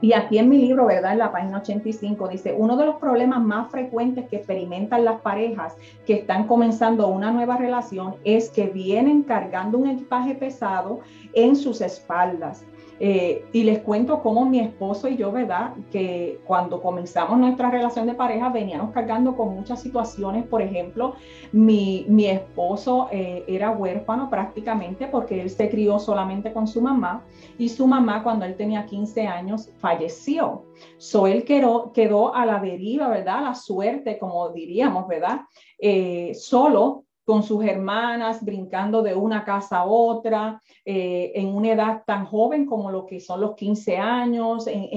Y 0.00 0.12
aquí 0.12 0.38
en 0.38 0.48
mi 0.48 0.58
libro, 0.58 0.86
¿verdad? 0.86 1.12
En 1.12 1.18
la 1.18 1.32
página 1.32 1.58
85 1.58 2.28
dice, 2.28 2.54
uno 2.56 2.76
de 2.76 2.86
los 2.86 2.96
problemas 2.96 3.42
más 3.42 3.70
frecuentes 3.70 4.28
que 4.28 4.36
experimentan 4.36 5.04
las 5.04 5.20
parejas 5.22 5.76
que 6.06 6.14
están 6.14 6.46
comenzando 6.46 7.08
una 7.08 7.32
nueva 7.32 7.56
relación 7.56 8.14
es 8.22 8.48
que 8.50 8.68
vienen 8.68 9.24
cargando 9.24 9.76
un 9.76 9.88
equipaje 9.88 10.36
pesado 10.36 11.00
en 11.32 11.56
sus 11.56 11.80
espaldas 11.80 12.64
Eh, 13.00 13.44
y 13.52 13.62
les 13.62 13.80
cuento 13.80 14.20
cómo 14.22 14.44
mi 14.44 14.60
esposo 14.60 15.08
y 15.08 15.16
yo, 15.16 15.30
¿verdad? 15.30 15.74
Que 15.90 16.40
cuando 16.44 16.82
comenzamos 16.82 17.38
nuestra 17.38 17.70
relación 17.70 18.06
de 18.06 18.14
pareja 18.14 18.48
veníamos 18.48 18.92
cargando 18.92 19.36
con 19.36 19.54
muchas 19.54 19.80
situaciones. 19.80 20.46
Por 20.46 20.62
ejemplo, 20.62 21.14
mi, 21.52 22.04
mi 22.08 22.26
esposo 22.26 23.08
eh, 23.12 23.44
era 23.46 23.70
huérfano 23.70 24.28
prácticamente 24.28 25.06
porque 25.06 25.40
él 25.40 25.50
se 25.50 25.70
crió 25.70 25.98
solamente 25.98 26.52
con 26.52 26.66
su 26.66 26.80
mamá 26.80 27.24
y 27.56 27.68
su 27.68 27.86
mamá 27.86 28.22
cuando 28.22 28.44
él 28.44 28.56
tenía 28.56 28.86
15 28.86 29.26
años 29.26 29.70
falleció. 29.78 30.64
So 30.96 31.26
él 31.26 31.44
quedó, 31.44 31.92
quedó 31.92 32.34
a 32.34 32.46
la 32.46 32.58
deriva, 32.58 33.08
¿verdad? 33.08 33.42
La 33.42 33.54
suerte, 33.54 34.18
como 34.18 34.48
diríamos, 34.50 35.06
¿verdad? 35.06 35.42
Eh, 35.78 36.32
solo 36.34 37.04
con 37.28 37.42
sus 37.42 37.62
hermanas, 37.62 38.42
brincando 38.42 39.02
de 39.02 39.14
una 39.14 39.44
casa 39.44 39.80
a 39.80 39.84
otra, 39.84 40.62
eh, 40.82 41.30
en 41.34 41.48
una 41.48 41.72
edad 41.72 42.02
tan 42.06 42.24
joven 42.24 42.64
como 42.64 42.90
lo 42.90 43.04
que 43.04 43.20
son 43.20 43.42
los 43.42 43.54
15 43.54 43.98
años, 43.98 44.66
en, 44.66 44.88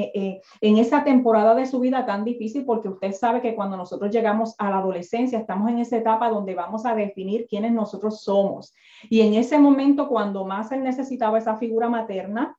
en, 0.62 0.78
esa 0.78 1.04
temporada 1.04 1.54
de 1.56 1.66
su 1.66 1.82
vida 1.82 2.06
tan 2.06 2.24
difícil, 2.24 2.64
porque 2.64 2.88
usted 2.88 3.12
sabe 3.12 3.42
que 3.42 3.54
cuando 3.54 3.76
nosotros 3.76 4.12
llegamos 4.12 4.56
a 4.60 4.70
la 4.70 4.78
adolescencia, 4.78 5.40
estamos 5.40 5.70
en 5.70 5.80
esa 5.80 5.98
etapa 5.98 6.30
donde 6.30 6.56
vamos 6.56 6.86
a 6.86 6.96
definir 6.96 7.48
quiénes 7.50 7.74
nosotros 7.74 8.22
somos. 8.22 8.74
Y 9.10 9.20
en 9.20 9.34
ese 9.34 9.60
momento, 9.60 10.08
cuando 10.08 10.46
más 10.46 10.72
él 10.72 10.84
necesitaba 10.84 11.38
esa 11.38 11.58
figura 11.58 11.90
materna, 11.90 12.58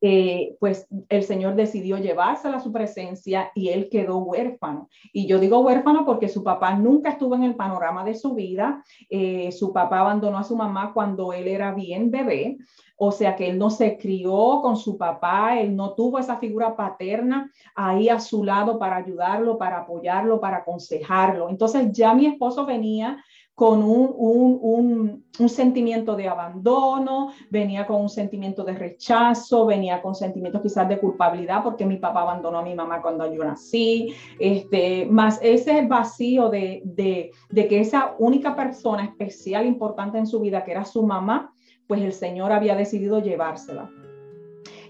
eh, 0.00 0.56
pues 0.58 0.88
el 1.08 1.22
Señor 1.22 1.54
decidió 1.54 1.98
llevársela 1.98 2.56
a 2.56 2.60
su 2.60 2.72
presencia 2.72 3.50
y 3.54 3.68
él 3.68 3.88
quedó 3.90 4.18
huérfano. 4.18 4.88
Y 5.12 5.26
yo 5.26 5.38
digo 5.38 5.60
huérfano 5.60 6.06
porque 6.06 6.28
su 6.28 6.42
papá 6.42 6.74
nunca 6.74 7.10
estuvo 7.10 7.34
en 7.34 7.44
el 7.44 7.54
panorama 7.54 8.04
de 8.04 8.14
su 8.14 8.34
vida. 8.34 8.82
Eh, 9.10 9.52
su 9.52 9.72
papá 9.72 10.00
abandonó 10.00 10.38
a 10.38 10.44
su 10.44 10.56
mamá 10.56 10.92
cuando 10.94 11.32
él 11.32 11.48
era 11.48 11.72
bien 11.72 12.10
bebé. 12.10 12.58
O 13.02 13.12
sea 13.12 13.34
que 13.34 13.48
él 13.48 13.58
no 13.58 13.70
se 13.70 13.96
crió 13.96 14.60
con 14.60 14.76
su 14.76 14.98
papá, 14.98 15.58
él 15.58 15.74
no 15.74 15.94
tuvo 15.94 16.18
esa 16.18 16.36
figura 16.36 16.76
paterna 16.76 17.50
ahí 17.74 18.10
a 18.10 18.20
su 18.20 18.44
lado 18.44 18.78
para 18.78 18.96
ayudarlo, 18.96 19.56
para 19.56 19.78
apoyarlo, 19.78 20.38
para 20.38 20.58
aconsejarlo. 20.58 21.48
Entonces 21.48 21.92
ya 21.92 22.12
mi 22.12 22.26
esposo 22.26 22.66
venía 22.66 23.24
con 23.60 23.82
un, 23.82 25.22
sentimiento 25.50 26.16
de 26.16 26.28
abandono, 26.28 27.28
venía 27.50 27.86
con 27.86 28.00
un 28.00 28.08
sentimiento 28.08 28.64
de 28.64 28.72
rechazo, 28.72 29.66
venía 29.66 30.00
con 30.00 30.14
sentimientos 30.14 30.62
quizás 30.62 30.88
de 30.88 30.98
culpabilidad 30.98 31.62
porque 31.62 31.84
mi 31.84 31.98
papá 31.98 32.22
abandonó 32.22 32.60
a 32.60 32.62
mi 32.62 32.74
mamá 32.74 33.02
cuando 33.02 33.30
yo 33.30 33.44
nací, 33.44 34.14
este, 34.38 35.04
más 35.04 35.38
ese 35.42 35.86
vacío 35.86 36.48
de, 36.48 36.80
de 36.86 37.68
que 37.68 37.80
esa 37.80 38.14
única 38.18 38.56
persona 38.56 39.04
especial, 39.04 39.66
importante 39.66 40.16
en 40.16 40.26
su 40.26 40.40
vida, 40.40 40.64
que 40.64 40.70
era 40.70 40.86
su 40.86 41.02
mamá, 41.02 41.52
pues 41.86 42.00
el 42.00 42.14
Señor 42.14 42.52
había 42.52 42.74
decidido 42.76 43.18
llevársela. 43.18 43.90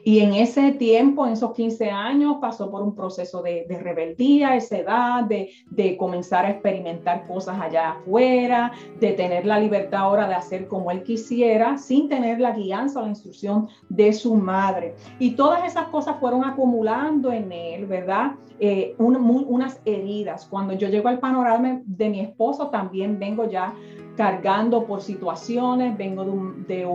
Y 0.05 0.21
en 0.21 0.35
ese 0.35 0.73
tiempo, 0.73 1.27
en 1.27 1.33
esos 1.33 1.53
15 1.53 1.91
años, 1.91 2.37
pasó 2.41 2.71
por 2.71 2.83
un 2.83 2.95
proceso 2.95 3.43
de, 3.43 3.67
rebeldía, 3.81 4.57
esa 4.57 4.79
edad, 4.79 5.25
de, 5.25 5.51
de, 5.71 5.97
comenzar 5.97 6.45
a 6.45 6.51
experimentar 6.51 7.27
cosas 7.27 7.61
allá 7.61 7.91
afuera, 7.91 8.73
de 8.99 9.13
tener 9.13 9.47
la 9.47 9.59
libertad 9.59 10.01
ahora 10.01 10.29
de 10.29 10.35
hacer 10.35 10.69
como 10.69 10.91
él 10.91 11.03
quisiera, 11.03 11.77
sin 11.79 12.09
tener 12.09 12.41
la 12.41 12.53
guianza 12.53 13.01
o 13.01 13.03
la 13.03 13.09
instrucción 13.09 13.69
de 13.89 14.13
su 14.13 14.35
madre. 14.35 14.95
Y 15.19 15.33
todas 15.33 15.65
esas 15.65 15.89
cosas 15.89 16.17
fueron 16.19 16.45
acumulando 16.45 17.33
en 17.33 17.53
él, 17.53 17.87
¿verdad? 17.87 18.33
Eh, 18.63 18.95
unas 18.99 19.81
heridas. 19.87 20.47
Cuando 20.47 20.75
yo 20.75 20.89
llego 20.89 21.09
al 21.09 21.19
panorama 21.19 21.81
de 21.87 22.11
mi 22.11 22.21
esposo, 22.21 22.69
también 22.69 23.19
vengo 23.19 23.49
ya 23.49 23.75
cargando 24.17 24.85
por 24.87 25.01
situaciones, 25.01 25.97
vengo 25.97 26.25
de, 26.67 26.87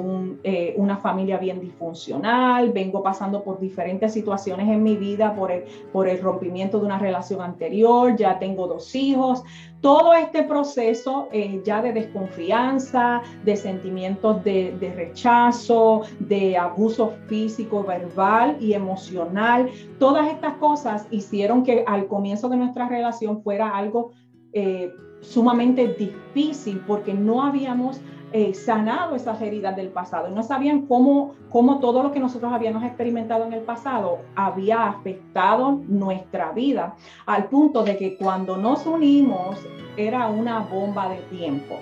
eh, 0.44 0.74
una 0.78 0.98
familia 0.98 1.38
bien 1.38 1.60
disfuncional, 1.60 2.72
vengo 2.72 3.02
pasando 3.02 3.44
por 3.44 3.60
diferentes 3.60 4.14
situaciones 4.14 4.68
en 4.70 4.84
mi 4.84 4.96
vida, 4.96 5.34
por 5.36 5.52
el, 5.52 6.22
rompimiento 6.22 6.80
de 6.80 6.86
una 6.86 7.00
relación 7.00 7.42
anterior, 7.42 8.16
ya 8.16 8.38
tengo 8.40 8.68
dos 8.68 8.94
hijos, 8.96 9.44
todo 9.82 10.14
este 10.14 10.44
proceso 10.44 11.28
eh, 11.32 11.62
ya 11.64 11.82
de 11.82 11.94
desconfianza, 11.94 13.22
de 13.44 13.56
sentimientos 13.56 14.44
de, 14.44 14.76
de, 14.80 14.94
rechazo, 14.94 16.02
de 16.20 16.58
abuso 16.58 17.14
físico, 17.28 17.84
verbal 17.84 18.58
y 18.60 18.74
emocional, 18.74 19.70
todas 20.00 20.28
estas 20.28 20.54
cosas 20.56 21.08
hicieron 21.12 21.64
que 21.64 21.84
al 21.88 22.08
comienzo 22.08 22.50
de 22.50 22.58
nuestra 22.58 22.88
relación 22.88 23.42
fuera 23.44 23.76
algo 23.76 24.12
eh, 24.56 24.96
sumamente 25.20 25.88
difícil 25.88 26.82
porque 26.88 27.14
no 27.14 27.44
habíamos 27.44 28.00
eh, 28.32 28.54
sanado 28.54 29.16
esas 29.16 29.42
heridas 29.42 29.76
del 29.76 29.90
pasado 29.90 30.30
no 30.30 30.44
sabían 30.44 30.88
cómo, 30.88 31.36
cómo 31.50 31.80
todo 31.80 32.02
lo 32.02 32.12
que 32.12 32.20
nosotros 32.20 32.52
habíamos 32.54 32.84
experimentado 32.84 33.46
en 33.46 33.54
el 33.54 33.62
pasado 33.62 34.20
había 34.36 34.88
afectado 34.88 35.82
nuestra 35.88 36.52
vida, 36.52 36.96
al 37.26 37.46
punto 37.46 37.84
de 37.84 37.98
que 37.98 38.18
cuando 38.18 38.58
nos 38.58 38.86
unimos 38.86 39.58
era 39.98 40.28
una 40.28 40.60
bomba 40.60 41.10
de 41.10 41.18
tiempo. 41.38 41.76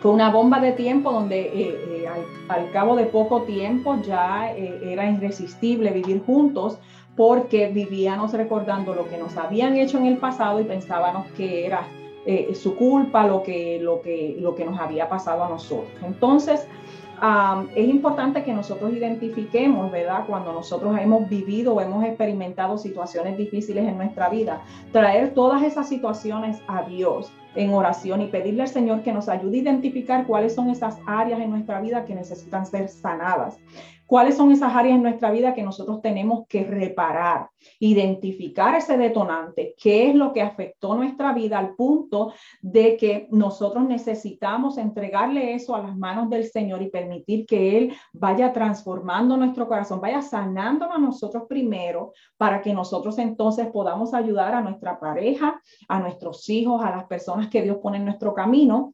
Fue 0.00 0.10
una 0.12 0.30
bomba 0.30 0.60
de 0.60 0.72
tiempo 0.72 1.12
donde 1.12 1.40
eh, 1.40 2.04
eh, 2.04 2.08
al, 2.48 2.70
cabo 2.72 2.96
de 2.96 3.06
poco 3.06 3.42
tiempo 3.42 3.96
ya 4.02 4.50
era 4.52 5.10
irresistible 5.10 5.90
vivir 5.92 6.22
juntos 6.24 6.78
porque 7.16 7.68
vivíamos 7.68 8.32
recordando 8.32 8.94
lo 8.94 9.08
que 9.08 9.18
nos 9.18 9.36
habían 9.36 9.76
hecho 9.76 9.98
en 9.98 10.06
el 10.06 10.18
pasado 10.18 10.60
y 10.60 10.64
pensábamos 10.64 11.26
que 11.32 11.66
era 11.66 11.86
eh, 12.26 12.54
su 12.54 12.76
culpa, 12.76 13.26
lo 13.26 13.42
que, 13.42 13.78
lo, 13.80 14.00
que, 14.02 14.36
lo 14.38 14.54
que 14.54 14.64
nos 14.64 14.78
había 14.78 15.08
pasado 15.08 15.44
a 15.44 15.48
nosotros. 15.48 15.90
Entonces, 16.02 16.66
es 17.74 17.88
importante 17.88 18.42
que 18.42 18.52
nosotros 18.52 18.92
identifiquemos, 18.92 19.90
¿verdad? 19.90 20.24
Cuando 20.26 20.52
nosotros 20.52 20.98
hemos 20.98 21.28
vivido 21.28 21.74
o 21.74 21.80
hemos 21.80 22.04
experimentado 22.04 22.78
situaciones 22.78 23.36
difíciles 23.36 23.86
en 23.86 23.98
nuestra 23.98 24.30
vida, 24.30 24.62
traer 24.90 25.34
todas 25.34 25.62
esas 25.62 25.88
situaciones 25.88 26.62
a 26.66 26.82
Dios 26.84 27.30
en 27.54 27.74
oración 27.74 28.22
y 28.22 28.28
pedirle 28.28 28.62
al 28.62 28.68
Señor 28.68 29.02
que 29.02 29.12
nos 29.12 29.28
ayude 29.28 29.58
a 29.58 29.60
identificar 29.60 30.26
cuáles 30.26 30.54
son 30.54 30.70
esas 30.70 30.98
áreas 31.06 31.40
en 31.40 31.50
nuestra 31.50 31.80
vida 31.80 32.04
que 32.04 32.14
necesitan 32.14 32.64
ser 32.64 32.88
sanadas. 32.88 33.58
¿Cuáles 34.10 34.36
son 34.36 34.50
esas 34.50 34.74
áreas 34.74 34.96
en 34.96 35.04
nuestra 35.04 35.30
vida 35.30 35.54
que 35.54 35.62
nosotros 35.62 36.02
tenemos 36.02 36.44
que 36.48 36.64
reparar? 36.64 37.48
Identificar 37.78 38.74
ese 38.74 38.98
detonante, 38.98 39.76
qué 39.80 40.08
es 40.08 40.16
lo 40.16 40.32
que 40.32 40.42
afectó 40.42 40.96
nuestra 40.96 41.32
vida 41.32 41.60
al 41.60 41.76
punto 41.76 42.32
de 42.60 42.96
que 42.96 43.28
nosotros 43.30 43.84
necesitamos 43.84 44.78
entregarle 44.78 45.54
eso 45.54 45.76
a 45.76 45.82
las 45.82 45.96
manos 45.96 46.28
del 46.28 46.42
Señor 46.50 46.82
y 46.82 46.90
permitir 46.90 47.46
que 47.46 47.78
Él 47.78 47.94
vaya 48.12 48.52
transformando 48.52 49.36
nuestro 49.36 49.68
corazón, 49.68 50.00
vaya 50.00 50.22
sanándonos 50.22 50.96
a 50.96 50.98
nosotros 50.98 51.44
primero 51.48 52.12
para 52.36 52.62
que 52.62 52.74
nosotros 52.74 53.16
entonces 53.20 53.68
podamos 53.68 54.12
ayudar 54.12 54.56
a 54.56 54.60
nuestra 54.60 54.98
pareja, 54.98 55.62
a 55.86 56.00
nuestros 56.00 56.50
hijos, 56.50 56.82
a 56.82 56.90
las 56.90 57.04
personas 57.04 57.46
que 57.46 57.62
Dios 57.62 57.76
pone 57.80 57.98
en 57.98 58.06
nuestro 58.06 58.34
camino 58.34 58.92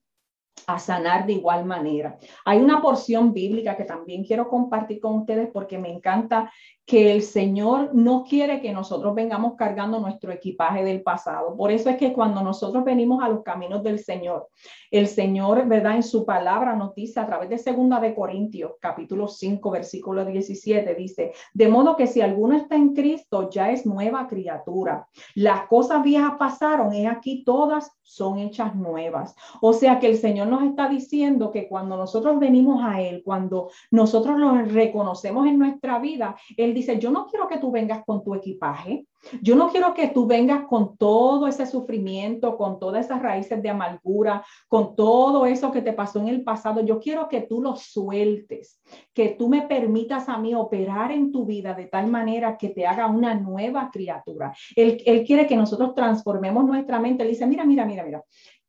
a 0.66 0.78
sanar 0.78 1.26
de 1.26 1.34
igual 1.34 1.64
manera. 1.64 2.18
Hay 2.44 2.58
una 2.58 2.80
porción 2.80 3.32
bíblica 3.32 3.76
que 3.76 3.84
también 3.84 4.24
quiero 4.24 4.48
compartir 4.48 5.00
con 5.00 5.20
ustedes 5.20 5.48
porque 5.52 5.78
me 5.78 5.92
encanta 5.92 6.52
que 6.86 7.10
el 7.12 7.22
Señor 7.22 7.90
no 7.94 8.22
quiere 8.22 8.60
que 8.60 8.72
nosotros 8.72 9.12
vengamos 9.12 9.54
cargando 9.56 9.98
nuestro 9.98 10.30
equipaje 10.30 10.84
del 10.84 11.02
pasado. 11.02 11.56
Por 11.56 11.72
eso 11.72 11.90
es 11.90 11.96
que 11.96 12.12
cuando 12.12 12.42
nosotros 12.42 12.84
venimos 12.84 13.22
a 13.24 13.28
los 13.28 13.42
caminos 13.42 13.82
del 13.82 13.98
Señor, 13.98 14.48
el 14.92 15.08
Señor, 15.08 15.66
¿verdad? 15.66 15.96
En 15.96 16.04
su 16.04 16.24
palabra 16.24 16.76
nos 16.76 16.94
dice 16.94 17.18
a 17.18 17.26
través 17.26 17.48
de 17.50 17.58
Segunda 17.58 17.98
de 17.98 18.14
Corintios, 18.14 18.74
capítulo 18.80 19.26
5, 19.26 19.68
versículo 19.68 20.24
17, 20.24 20.94
dice, 20.94 21.32
de 21.52 21.68
modo 21.68 21.96
que 21.96 22.06
si 22.06 22.20
alguno 22.20 22.56
está 22.56 22.76
en 22.76 22.94
Cristo, 22.94 23.50
ya 23.50 23.72
es 23.72 23.84
nueva 23.84 24.28
criatura. 24.28 25.08
Las 25.34 25.66
cosas 25.66 26.04
viejas 26.04 26.34
pasaron 26.38 26.94
y 26.94 27.06
aquí 27.06 27.42
todas 27.42 27.90
son 28.06 28.38
hechas 28.38 28.76
nuevas. 28.76 29.34
O 29.60 29.72
sea 29.72 29.98
que 29.98 30.06
el 30.06 30.16
Señor 30.16 30.46
nos 30.46 30.62
está 30.62 30.88
diciendo 30.88 31.50
que 31.50 31.68
cuando 31.68 31.96
nosotros 31.96 32.38
venimos 32.38 32.82
a 32.84 33.02
Él, 33.02 33.22
cuando 33.24 33.70
nosotros 33.90 34.38
lo 34.38 34.54
reconocemos 34.62 35.46
en 35.48 35.58
nuestra 35.58 35.98
vida, 35.98 36.36
Él 36.56 36.72
dice, 36.76 36.98
yo 36.98 37.10
no 37.10 37.26
quiero 37.26 37.48
que 37.48 37.58
tú 37.58 37.70
vengas 37.70 38.04
con 38.04 38.22
tu 38.22 38.34
equipaje, 38.34 39.06
yo 39.42 39.56
no 39.56 39.68
quiero 39.68 39.92
que 39.94 40.08
tú 40.08 40.26
vengas 40.26 40.66
con 40.66 40.96
todo 40.96 41.48
ese 41.48 41.66
sufrimiento, 41.66 42.56
con 42.56 42.78
todas 42.78 43.06
esas 43.06 43.20
raíces 43.20 43.60
de 43.62 43.70
amargura, 43.70 44.44
con 44.68 44.94
todo 44.94 45.46
eso 45.46 45.72
que 45.72 45.82
te 45.82 45.92
pasó 45.92 46.20
en 46.20 46.28
el 46.28 46.44
pasado. 46.44 46.84
Yo 46.84 47.00
quiero 47.00 47.28
que 47.28 47.40
tú 47.40 47.60
lo 47.60 47.76
sueltes, 47.76 48.80
que 49.12 49.30
tú 49.30 49.48
me 49.48 49.62
permitas 49.62 50.28
a 50.28 50.38
mí 50.38 50.54
operar 50.54 51.10
en 51.10 51.32
tu 51.32 51.44
vida 51.44 51.74
de 51.74 51.86
tal 51.86 52.06
manera 52.06 52.56
que 52.56 52.68
te 52.68 52.86
haga 52.86 53.06
una 53.06 53.34
nueva 53.34 53.90
criatura. 53.92 54.54
Él, 54.76 55.02
él 55.06 55.24
quiere 55.24 55.46
que 55.46 55.56
nosotros 55.56 55.94
transformemos 55.94 56.64
nuestra 56.64 57.00
mente. 57.00 57.24
Él 57.24 57.30
dice, 57.30 57.46
mira, 57.46 57.64
mira, 57.64 57.84
mira, 57.84 58.04
mira. 58.04 58.22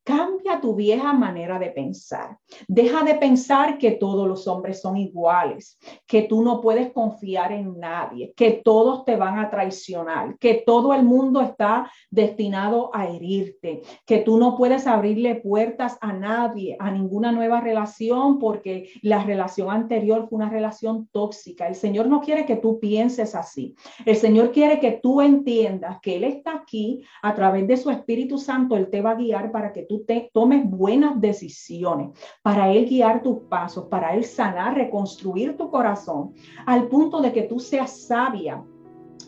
Cambia 0.08 0.58
tu 0.58 0.74
vieja 0.74 1.12
manera 1.12 1.58
de 1.58 1.68
pensar. 1.68 2.38
Deja 2.66 3.04
de 3.04 3.16
pensar 3.16 3.76
que 3.76 3.90
todos 3.90 4.26
los 4.26 4.48
hombres 4.48 4.80
son 4.80 4.96
iguales, 4.96 5.78
que 6.06 6.22
tú 6.22 6.40
no 6.42 6.62
puedes 6.62 6.92
confiar 6.92 7.52
en 7.52 7.78
nadie, 7.78 8.32
que 8.34 8.52
todos 8.64 9.04
te 9.04 9.16
van 9.16 9.38
a 9.38 9.50
traicionar, 9.50 10.38
que 10.38 10.62
todo 10.64 10.94
el 10.94 11.02
mundo 11.02 11.42
está 11.42 11.92
destinado 12.10 12.90
a 12.94 13.06
herirte, 13.06 13.82
que 14.06 14.20
tú 14.20 14.38
no 14.38 14.56
puedes 14.56 14.86
abrirle 14.86 15.34
puertas 15.34 15.98
a 16.00 16.14
nadie, 16.14 16.74
a 16.80 16.90
ninguna 16.90 17.30
nueva 17.30 17.60
relación, 17.60 18.38
porque 18.38 18.88
la 19.02 19.24
relación 19.24 19.70
anterior 19.70 20.26
fue 20.26 20.38
una 20.38 20.48
relación 20.48 21.06
tóxica. 21.12 21.68
El 21.68 21.74
Señor 21.74 22.06
no 22.06 22.22
quiere 22.22 22.46
que 22.46 22.56
tú 22.56 22.80
pienses 22.80 23.34
así. 23.34 23.74
El 24.06 24.16
Señor 24.16 24.52
quiere 24.52 24.80
que 24.80 24.92
tú 25.02 25.20
entiendas 25.20 25.98
que 26.00 26.16
Él 26.16 26.24
está 26.24 26.54
aquí 26.54 27.04
a 27.20 27.34
través 27.34 27.68
de 27.68 27.76
su 27.76 27.90
Espíritu 27.90 28.38
Santo. 28.38 28.74
Él 28.74 28.88
te 28.88 29.02
va 29.02 29.10
a 29.10 29.16
guiar 29.16 29.52
para 29.52 29.70
que 29.70 29.82
tú 29.82 29.97
tomes 30.32 30.68
buenas 30.68 31.20
decisiones, 31.20 32.10
para 32.42 32.72
Él 32.72 32.86
guiar 32.86 33.22
tus 33.22 33.38
pasos, 33.48 33.86
para 33.86 34.14
Él 34.14 34.24
sanar, 34.24 34.74
reconstruir 34.74 35.56
tu 35.56 35.70
corazón, 35.70 36.34
al 36.66 36.88
punto 36.88 37.20
de 37.20 37.32
que 37.32 37.42
tú 37.42 37.58
seas 37.58 38.06
sabia 38.06 38.62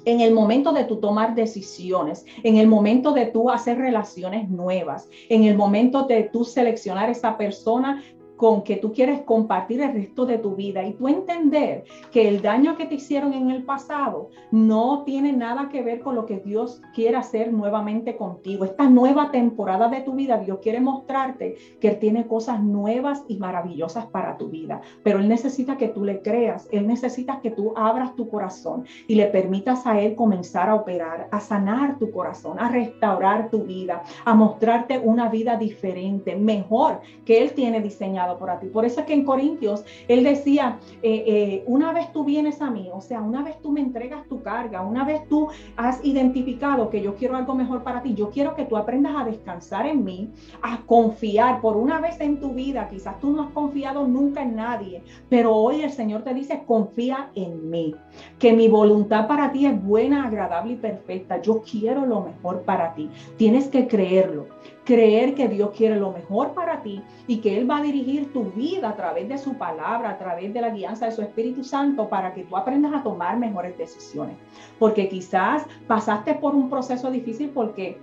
en 0.04 0.20
el 0.20 0.32
momento 0.32 0.72
de 0.72 0.84
tú 0.84 0.96
tomar 0.96 1.34
decisiones, 1.34 2.24
en 2.42 2.56
el 2.56 2.66
momento 2.66 3.12
de 3.12 3.26
tú 3.26 3.50
hacer 3.50 3.78
relaciones 3.78 4.48
nuevas, 4.48 5.08
en 5.28 5.44
el 5.44 5.56
momento 5.56 6.04
de 6.04 6.24
tú 6.24 6.44
seleccionar 6.44 7.10
esa 7.10 7.36
persona 7.36 8.02
con 8.40 8.62
que 8.62 8.76
tú 8.76 8.94
quieres 8.94 9.20
compartir 9.20 9.82
el 9.82 9.92
resto 9.92 10.24
de 10.24 10.38
tu 10.38 10.56
vida 10.56 10.82
y 10.82 10.94
tú 10.94 11.08
entender 11.08 11.84
que 12.10 12.26
el 12.26 12.40
daño 12.40 12.74
que 12.74 12.86
te 12.86 12.94
hicieron 12.94 13.34
en 13.34 13.50
el 13.50 13.64
pasado 13.64 14.30
no 14.50 15.02
tiene 15.04 15.34
nada 15.34 15.68
que 15.68 15.82
ver 15.82 16.00
con 16.00 16.14
lo 16.14 16.24
que 16.24 16.38
Dios 16.38 16.80
quiere 16.94 17.18
hacer 17.18 17.52
nuevamente 17.52 18.16
contigo. 18.16 18.64
Esta 18.64 18.88
nueva 18.88 19.30
temporada 19.30 19.88
de 19.88 20.00
tu 20.00 20.14
vida, 20.14 20.38
Dios 20.38 20.60
quiere 20.62 20.80
mostrarte 20.80 21.58
que 21.82 21.88
Él 21.88 21.98
tiene 21.98 22.26
cosas 22.26 22.62
nuevas 22.62 23.24
y 23.28 23.36
maravillosas 23.36 24.06
para 24.06 24.38
tu 24.38 24.48
vida, 24.48 24.80
pero 25.02 25.18
Él 25.18 25.28
necesita 25.28 25.76
que 25.76 25.88
tú 25.88 26.02
le 26.02 26.22
creas, 26.22 26.66
Él 26.72 26.86
necesita 26.86 27.40
que 27.42 27.50
tú 27.50 27.74
abras 27.76 28.16
tu 28.16 28.30
corazón 28.30 28.86
y 29.06 29.16
le 29.16 29.26
permitas 29.26 29.86
a 29.86 30.00
Él 30.00 30.14
comenzar 30.14 30.70
a 30.70 30.76
operar, 30.76 31.28
a 31.30 31.40
sanar 31.40 31.98
tu 31.98 32.10
corazón, 32.10 32.58
a 32.58 32.70
restaurar 32.70 33.50
tu 33.50 33.64
vida, 33.64 34.02
a 34.24 34.32
mostrarte 34.32 34.98
una 34.98 35.28
vida 35.28 35.58
diferente, 35.58 36.36
mejor 36.36 37.02
que 37.26 37.42
Él 37.42 37.52
tiene 37.52 37.82
diseñado 38.30 38.38
por 38.38 38.60
ti. 38.60 38.66
Por 38.66 38.84
eso 38.84 39.00
es 39.00 39.06
que 39.06 39.14
en 39.14 39.24
Corintios 39.24 39.84
él 40.08 40.24
decía, 40.24 40.78
eh, 41.02 41.24
eh, 41.26 41.64
una 41.66 41.92
vez 41.92 42.12
tú 42.12 42.24
vienes 42.24 42.60
a 42.60 42.70
mí, 42.70 42.90
o 42.92 43.00
sea, 43.00 43.20
una 43.20 43.42
vez 43.42 43.60
tú 43.62 43.72
me 43.72 43.80
entregas 43.80 44.26
tu 44.28 44.42
carga, 44.42 44.82
una 44.82 45.04
vez 45.04 45.26
tú 45.28 45.48
has 45.76 46.04
identificado 46.04 46.90
que 46.90 47.00
yo 47.00 47.14
quiero 47.14 47.36
algo 47.36 47.54
mejor 47.54 47.82
para 47.82 48.02
ti, 48.02 48.14
yo 48.14 48.30
quiero 48.30 48.54
que 48.54 48.64
tú 48.64 48.76
aprendas 48.76 49.14
a 49.16 49.24
descansar 49.24 49.86
en 49.86 50.04
mí, 50.04 50.30
a 50.62 50.82
confiar 50.86 51.60
por 51.60 51.76
una 51.76 52.00
vez 52.00 52.20
en 52.20 52.40
tu 52.40 52.52
vida. 52.52 52.88
Quizás 52.88 53.18
tú 53.20 53.32
no 53.32 53.42
has 53.42 53.50
confiado 53.50 54.06
nunca 54.06 54.42
en 54.42 54.56
nadie, 54.56 55.02
pero 55.28 55.54
hoy 55.54 55.82
el 55.82 55.90
Señor 55.90 56.22
te 56.22 56.34
dice, 56.34 56.62
confía 56.66 57.30
en 57.34 57.70
mí, 57.70 57.94
que 58.38 58.52
mi 58.52 58.68
voluntad 58.68 59.26
para 59.26 59.52
ti 59.52 59.66
es 59.66 59.82
buena, 59.82 60.26
agradable 60.26 60.72
y 60.72 60.76
perfecta. 60.76 61.40
Yo 61.40 61.62
quiero 61.62 62.06
lo 62.06 62.20
mejor 62.22 62.62
para 62.62 62.94
ti. 62.94 63.10
Tienes 63.36 63.68
que 63.68 63.86
creerlo 63.86 64.46
creer 64.84 65.34
que 65.34 65.48
Dios 65.48 65.70
quiere 65.76 65.96
lo 65.96 66.12
mejor 66.12 66.52
para 66.52 66.82
ti 66.82 67.02
y 67.26 67.38
que 67.38 67.56
Él 67.56 67.70
va 67.70 67.78
a 67.78 67.82
dirigir 67.82 68.32
tu 68.32 68.44
vida 68.44 68.88
a 68.88 68.96
través 68.96 69.28
de 69.28 69.38
su 69.38 69.54
palabra, 69.54 70.10
a 70.10 70.18
través 70.18 70.52
de 70.52 70.60
la 70.60 70.70
guianza 70.70 71.06
de 71.06 71.12
su 71.12 71.22
Espíritu 71.22 71.62
Santo 71.64 72.08
para 72.08 72.34
que 72.34 72.44
tú 72.44 72.56
aprendas 72.56 72.94
a 72.94 73.02
tomar 73.02 73.38
mejores 73.38 73.76
decisiones. 73.76 74.36
Porque 74.78 75.08
quizás 75.08 75.66
pasaste 75.86 76.34
por 76.34 76.54
un 76.54 76.70
proceso 76.70 77.10
difícil 77.10 77.50
porque 77.50 77.98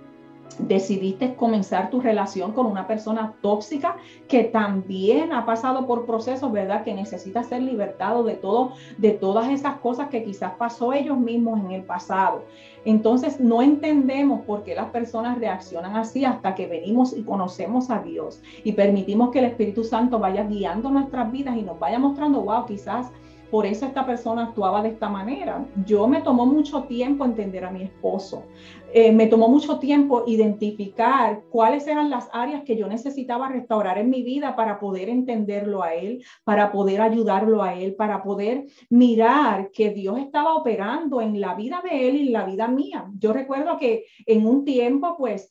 decidiste 0.58 1.34
comenzar 1.34 1.90
tu 1.90 2.00
relación 2.00 2.52
con 2.52 2.66
una 2.66 2.86
persona 2.86 3.34
tóxica 3.42 3.96
que 4.26 4.44
también 4.44 5.32
ha 5.32 5.46
pasado 5.46 5.86
por 5.86 6.06
procesos, 6.06 6.50
¿verdad? 6.50 6.84
Que 6.84 6.94
necesita 6.94 7.42
ser 7.42 7.62
libertado 7.62 8.24
de 8.24 8.34
todo, 8.34 8.72
de 8.96 9.10
todas 9.10 9.50
esas 9.50 9.76
cosas 9.76 10.08
que 10.08 10.24
quizás 10.24 10.52
pasó 10.54 10.92
ellos 10.92 11.18
mismos 11.18 11.60
en 11.60 11.72
el 11.72 11.82
pasado. 11.82 12.44
Entonces 12.88 13.38
no 13.38 13.60
entendemos 13.60 14.46
por 14.46 14.64
qué 14.64 14.74
las 14.74 14.88
personas 14.88 15.38
reaccionan 15.38 15.94
así 15.94 16.24
hasta 16.24 16.54
que 16.54 16.66
venimos 16.66 17.14
y 17.14 17.22
conocemos 17.22 17.90
a 17.90 17.98
Dios 17.98 18.40
y 18.64 18.72
permitimos 18.72 19.30
que 19.30 19.40
el 19.40 19.44
Espíritu 19.44 19.84
Santo 19.84 20.18
vaya 20.18 20.44
guiando 20.44 20.88
nuestras 20.88 21.30
vidas 21.30 21.58
y 21.58 21.60
nos 21.60 21.78
vaya 21.78 21.98
mostrando, 21.98 22.40
wow, 22.40 22.64
quizás 22.64 23.12
por 23.50 23.66
eso 23.66 23.86
esta 23.86 24.04
persona 24.04 24.44
actuaba 24.44 24.82
de 24.82 24.90
esta 24.90 25.08
manera. 25.08 25.64
Yo 25.86 26.06
me 26.06 26.20
tomó 26.20 26.46
mucho 26.46 26.84
tiempo 26.84 27.24
entender 27.24 27.64
a 27.64 27.70
mi 27.70 27.82
esposo. 27.82 28.44
Eh, 28.92 29.12
me 29.12 29.26
tomó 29.26 29.48
mucho 29.48 29.78
tiempo 29.78 30.24
identificar 30.26 31.42
cuáles 31.50 31.86
eran 31.86 32.08
las 32.08 32.28
áreas 32.32 32.62
que 32.64 32.76
yo 32.76 32.88
necesitaba 32.88 33.48
restaurar 33.48 33.98
en 33.98 34.08
mi 34.08 34.22
vida 34.22 34.56
para 34.56 34.78
poder 34.78 35.10
entenderlo 35.10 35.82
a 35.82 35.94
él, 35.94 36.24
para 36.44 36.72
poder 36.72 37.02
ayudarlo 37.02 37.62
a 37.62 37.74
él, 37.74 37.94
para 37.94 38.22
poder 38.22 38.66
mirar 38.88 39.70
que 39.72 39.90
Dios 39.90 40.18
estaba 40.18 40.54
operando 40.54 41.20
en 41.20 41.38
la 41.40 41.54
vida 41.54 41.82
de 41.82 42.08
él 42.08 42.16
y 42.16 42.26
en 42.28 42.32
la 42.32 42.44
vida 42.44 42.68
mía. 42.68 43.06
Yo 43.18 43.32
recuerdo 43.32 43.76
que 43.76 44.04
en 44.24 44.46
un 44.46 44.64
tiempo, 44.64 45.16
pues, 45.18 45.50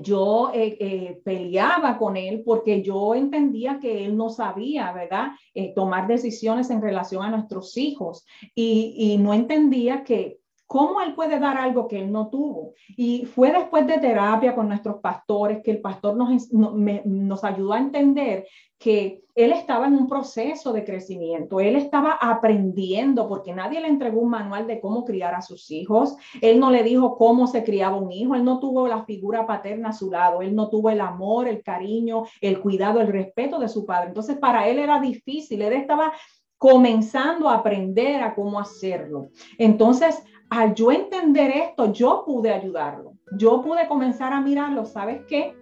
yo 0.00 0.50
eh, 0.54 0.76
eh, 0.80 1.20
peleaba 1.24 1.98
con 1.98 2.16
él 2.16 2.42
porque 2.44 2.82
yo 2.82 3.14
entendía 3.14 3.78
que 3.78 4.04
él 4.04 4.16
no 4.16 4.30
sabía, 4.30 4.92
¿verdad?, 4.92 5.32
eh, 5.54 5.72
tomar 5.74 6.06
decisiones 6.06 6.70
en 6.70 6.80
relación 6.80 7.22
a 7.22 7.30
nuestros 7.30 7.76
hijos 7.76 8.24
y, 8.54 8.94
y, 8.96 9.18
no 9.18 9.34
entendía 9.34 10.02
que 10.04 10.38
¿Cómo 10.72 11.02
él 11.02 11.12
puede 11.14 11.38
dar 11.38 11.58
algo 11.58 11.86
que 11.86 11.98
él 11.98 12.10
no 12.10 12.30
tuvo? 12.30 12.72
Y 12.96 13.26
fue 13.26 13.52
después 13.52 13.86
de 13.86 13.98
terapia 13.98 14.54
con 14.54 14.68
nuestros 14.68 15.02
pastores 15.02 15.60
que 15.62 15.70
el 15.70 15.82
pastor 15.82 16.16
nos, 16.16 16.50
nos 16.50 17.44
ayudó 17.44 17.74
a 17.74 17.78
entender 17.78 18.46
que 18.78 19.22
él 19.34 19.52
estaba 19.52 19.86
en 19.86 19.92
un 19.92 20.08
proceso 20.08 20.72
de 20.72 20.82
crecimiento, 20.82 21.60
él 21.60 21.76
estaba 21.76 22.12
aprendiendo 22.12 23.28
porque 23.28 23.52
nadie 23.52 23.82
le 23.82 23.88
entregó 23.88 24.20
un 24.20 24.30
manual 24.30 24.66
de 24.66 24.80
cómo 24.80 25.04
criar 25.04 25.34
a 25.34 25.42
sus 25.42 25.70
hijos, 25.70 26.16
él 26.40 26.58
no 26.58 26.70
le 26.70 26.82
dijo 26.82 27.18
cómo 27.18 27.46
se 27.46 27.64
criaba 27.64 27.98
un 27.98 28.10
hijo, 28.10 28.34
él 28.34 28.42
no 28.42 28.58
tuvo 28.58 28.88
la 28.88 29.04
figura 29.04 29.46
paterna 29.46 29.90
a 29.90 29.92
su 29.92 30.10
lado, 30.10 30.40
él 30.40 30.54
no 30.54 30.70
tuvo 30.70 30.88
el 30.88 31.02
amor, 31.02 31.48
el 31.48 31.62
cariño, 31.62 32.24
el 32.40 32.60
cuidado, 32.62 33.02
el 33.02 33.08
respeto 33.08 33.58
de 33.58 33.68
su 33.68 33.84
padre. 33.84 34.08
Entonces 34.08 34.38
para 34.38 34.66
él 34.66 34.78
era 34.78 34.98
difícil, 35.00 35.60
él 35.60 35.74
estaba 35.74 36.14
comenzando 36.62 37.48
a 37.48 37.54
aprender 37.54 38.22
a 38.22 38.36
cómo 38.36 38.60
hacerlo. 38.60 39.30
Entonces, 39.58 40.22
al 40.48 40.76
yo 40.76 40.92
entender 40.92 41.50
esto, 41.50 41.92
yo 41.92 42.22
pude 42.24 42.52
ayudarlo. 42.52 43.14
Yo 43.36 43.60
pude 43.60 43.88
comenzar 43.88 44.32
a 44.32 44.40
mirarlo. 44.40 44.84
¿Sabes 44.84 45.22
qué? 45.26 45.56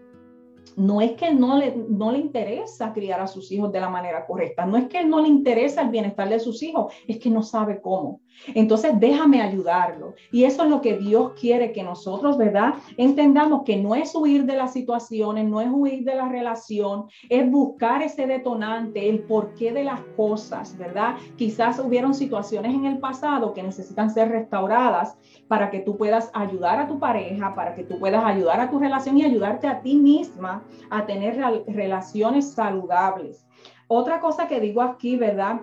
no 0.77 1.01
es 1.01 1.13
que 1.13 1.33
no 1.35 1.59
le, 1.59 1.75
no 1.89 2.13
le 2.13 2.19
interesa 2.19 2.93
criar 2.93 3.21
a 3.21 3.27
sus 3.27 3.51
hijos 3.51 3.73
de 3.73 3.81
la 3.81 3.89
manera 3.89 4.25
correcta, 4.25 4.65
no 4.65 4.77
es 4.77 4.87
que 4.87 5.05
no 5.05 5.21
le 5.21 5.29
interesa 5.29 5.83
el 5.83 5.89
bienestar 5.89 6.29
de 6.29 6.39
sus 6.39 6.63
hijos, 6.63 6.93
es 7.09 7.19
que 7.19 7.29
no 7.29 7.43
sabe 7.43 7.81
cómo. 7.81 8.21
Entonces 8.55 8.99
déjame 8.99 9.43
ayudarlo. 9.43 10.15
Y 10.33 10.45
eso 10.45 10.65
es 10.65 10.71
lo 10.71 10.81
que 10.81 10.97
Dios 10.97 11.33
quiere 11.39 11.73
que 11.73 11.83
nosotros, 11.83 12.39
¿verdad? 12.39 12.75
Entendamos 12.97 13.63
que 13.65 13.77
no 13.77 13.95
es 13.95 14.15
huir 14.15 14.45
de 14.45 14.57
las 14.57 14.73
situaciones, 14.73 15.49
no 15.49 15.61
es 15.61 15.69
huir 15.71 16.05
de 16.05 16.15
la 16.15 16.29
relación, 16.29 17.07
es 17.29 17.51
buscar 17.51 18.03
ese 18.03 18.27
detonante, 18.27 19.09
el 19.09 19.21
porqué 19.21 19.73
de 19.73 19.85
las 19.85 20.01
cosas, 20.17 20.77
¿verdad? 20.77 21.17
Quizás 21.37 21.79
hubieron 21.79 22.15
situaciones 22.15 22.75
en 22.75 22.87
el 22.87 22.99
pasado 22.99 23.53
que 23.53 23.63
necesitan 23.63 24.11
ser 24.11 24.29
restauradas 24.29 25.17
para 25.49 25.71
que 25.71 25.81
tú 25.81 25.97
puedas 25.97 26.31
ayudar 26.35 26.81
a 26.81 26.89
tu 26.89 26.99
pareja, 26.99 27.55
para 27.55 27.75
que 27.75 27.85
tú 27.85 27.99
puedas 27.99 28.25
ayudar 28.25 28.61
a 28.61 28.71
tu 28.71 28.79
relación 28.79 29.19
y 29.19 29.25
ayudarte 29.25 29.67
a 29.67 29.81
ti 29.81 29.97
misma 29.97 30.63
a 30.91 31.07
tener 31.07 31.37
relaciones 31.67 32.53
saludables. 32.53 33.47
Otra 33.89 34.21
cosa 34.21 34.47
que 34.47 34.61
digo 34.61 34.83
aquí, 34.83 35.17
¿verdad? 35.17 35.61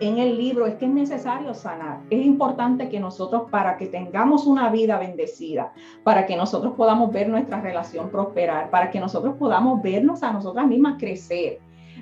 En 0.00 0.18
el 0.18 0.38
libro 0.38 0.66
es 0.66 0.76
que 0.76 0.84
es 0.84 0.92
necesario 0.92 1.52
sanar. 1.54 2.00
Es 2.08 2.24
importante 2.24 2.88
que 2.88 3.00
nosotros, 3.00 3.50
para 3.50 3.76
que 3.76 3.86
tengamos 3.86 4.46
una 4.46 4.70
vida 4.70 4.96
bendecida, 4.96 5.72
para 6.04 6.24
que 6.24 6.36
nosotros 6.36 6.74
podamos 6.76 7.12
ver 7.12 7.28
nuestra 7.28 7.60
relación 7.60 8.08
prosperar, 8.08 8.70
para 8.70 8.90
que 8.92 9.00
nosotros 9.00 9.34
podamos 9.36 9.82
vernos 9.82 10.22
a 10.22 10.32
nosotras 10.32 10.68
mismas 10.68 10.98
crecer, 11.00 11.58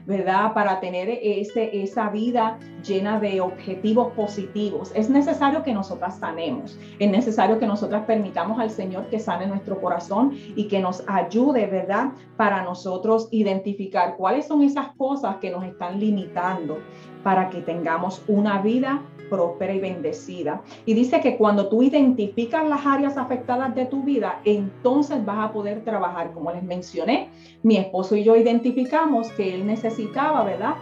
¿verdad? 0.07 0.55
Para 0.55 0.81
tener 0.81 1.09
ese, 1.23 1.83
esa 1.83 2.09
vida 2.11 2.59
llena 2.87 3.19
de 3.21 3.41
objetivos 3.41 4.13
positivos. 4.13 4.93
Es 4.95 5.11
necesario 5.11 5.63
que 5.63 5.75
nosotras 5.75 6.19
sanemos, 6.19 6.79
es 6.99 7.11
necesario 7.11 7.59
que 7.59 7.67
nosotras 7.67 8.05
permitamos 8.07 8.59
al 8.61 8.71
Señor 8.71 9.09
que 9.09 9.19
sane 9.19 9.47
nuestro 9.47 9.81
corazón 9.81 10.33
y 10.55 10.69
que 10.69 10.81
nos 10.81 11.03
ayude, 11.09 11.67
¿verdad? 11.67 12.13
Para 12.37 12.63
nosotros 12.63 13.29
identificar 13.31 14.17
cuáles 14.17 14.47
son 14.47 14.63
esas 14.63 14.89
cosas 14.97 15.37
que 15.37 15.51
nos 15.51 15.65
están 15.65 15.99
limitando 15.99 16.79
para 17.23 17.51
que 17.51 17.61
tengamos 17.61 18.23
una 18.29 18.63
vida 18.63 19.03
próspera 19.29 19.75
y 19.75 19.81
bendecida. 19.81 20.63
Y 20.85 20.95
dice 20.95 21.21
que 21.21 21.37
cuando 21.37 21.69
tú 21.69 21.83
identificas 21.83 22.69
las 22.69 22.87
áreas 22.87 23.17
afectadas 23.17 23.75
de 23.75 23.87
tu 23.87 24.03
vida, 24.03 24.41
entonces 24.45 25.25
vas 25.25 25.51
a 25.51 25.53
poder 25.53 25.83
trabajar. 25.85 26.33
Como 26.33 26.53
les 26.53 26.63
mencioné, 26.63 27.31
mi 27.63 27.77
esposo 27.77 28.17
y 28.17 28.25
yo 28.25 28.37
identificamos 28.37 29.29
que 29.33 29.55
él 29.55 29.65
necesitaba, 29.97 30.45
¿verdad? 30.45 30.75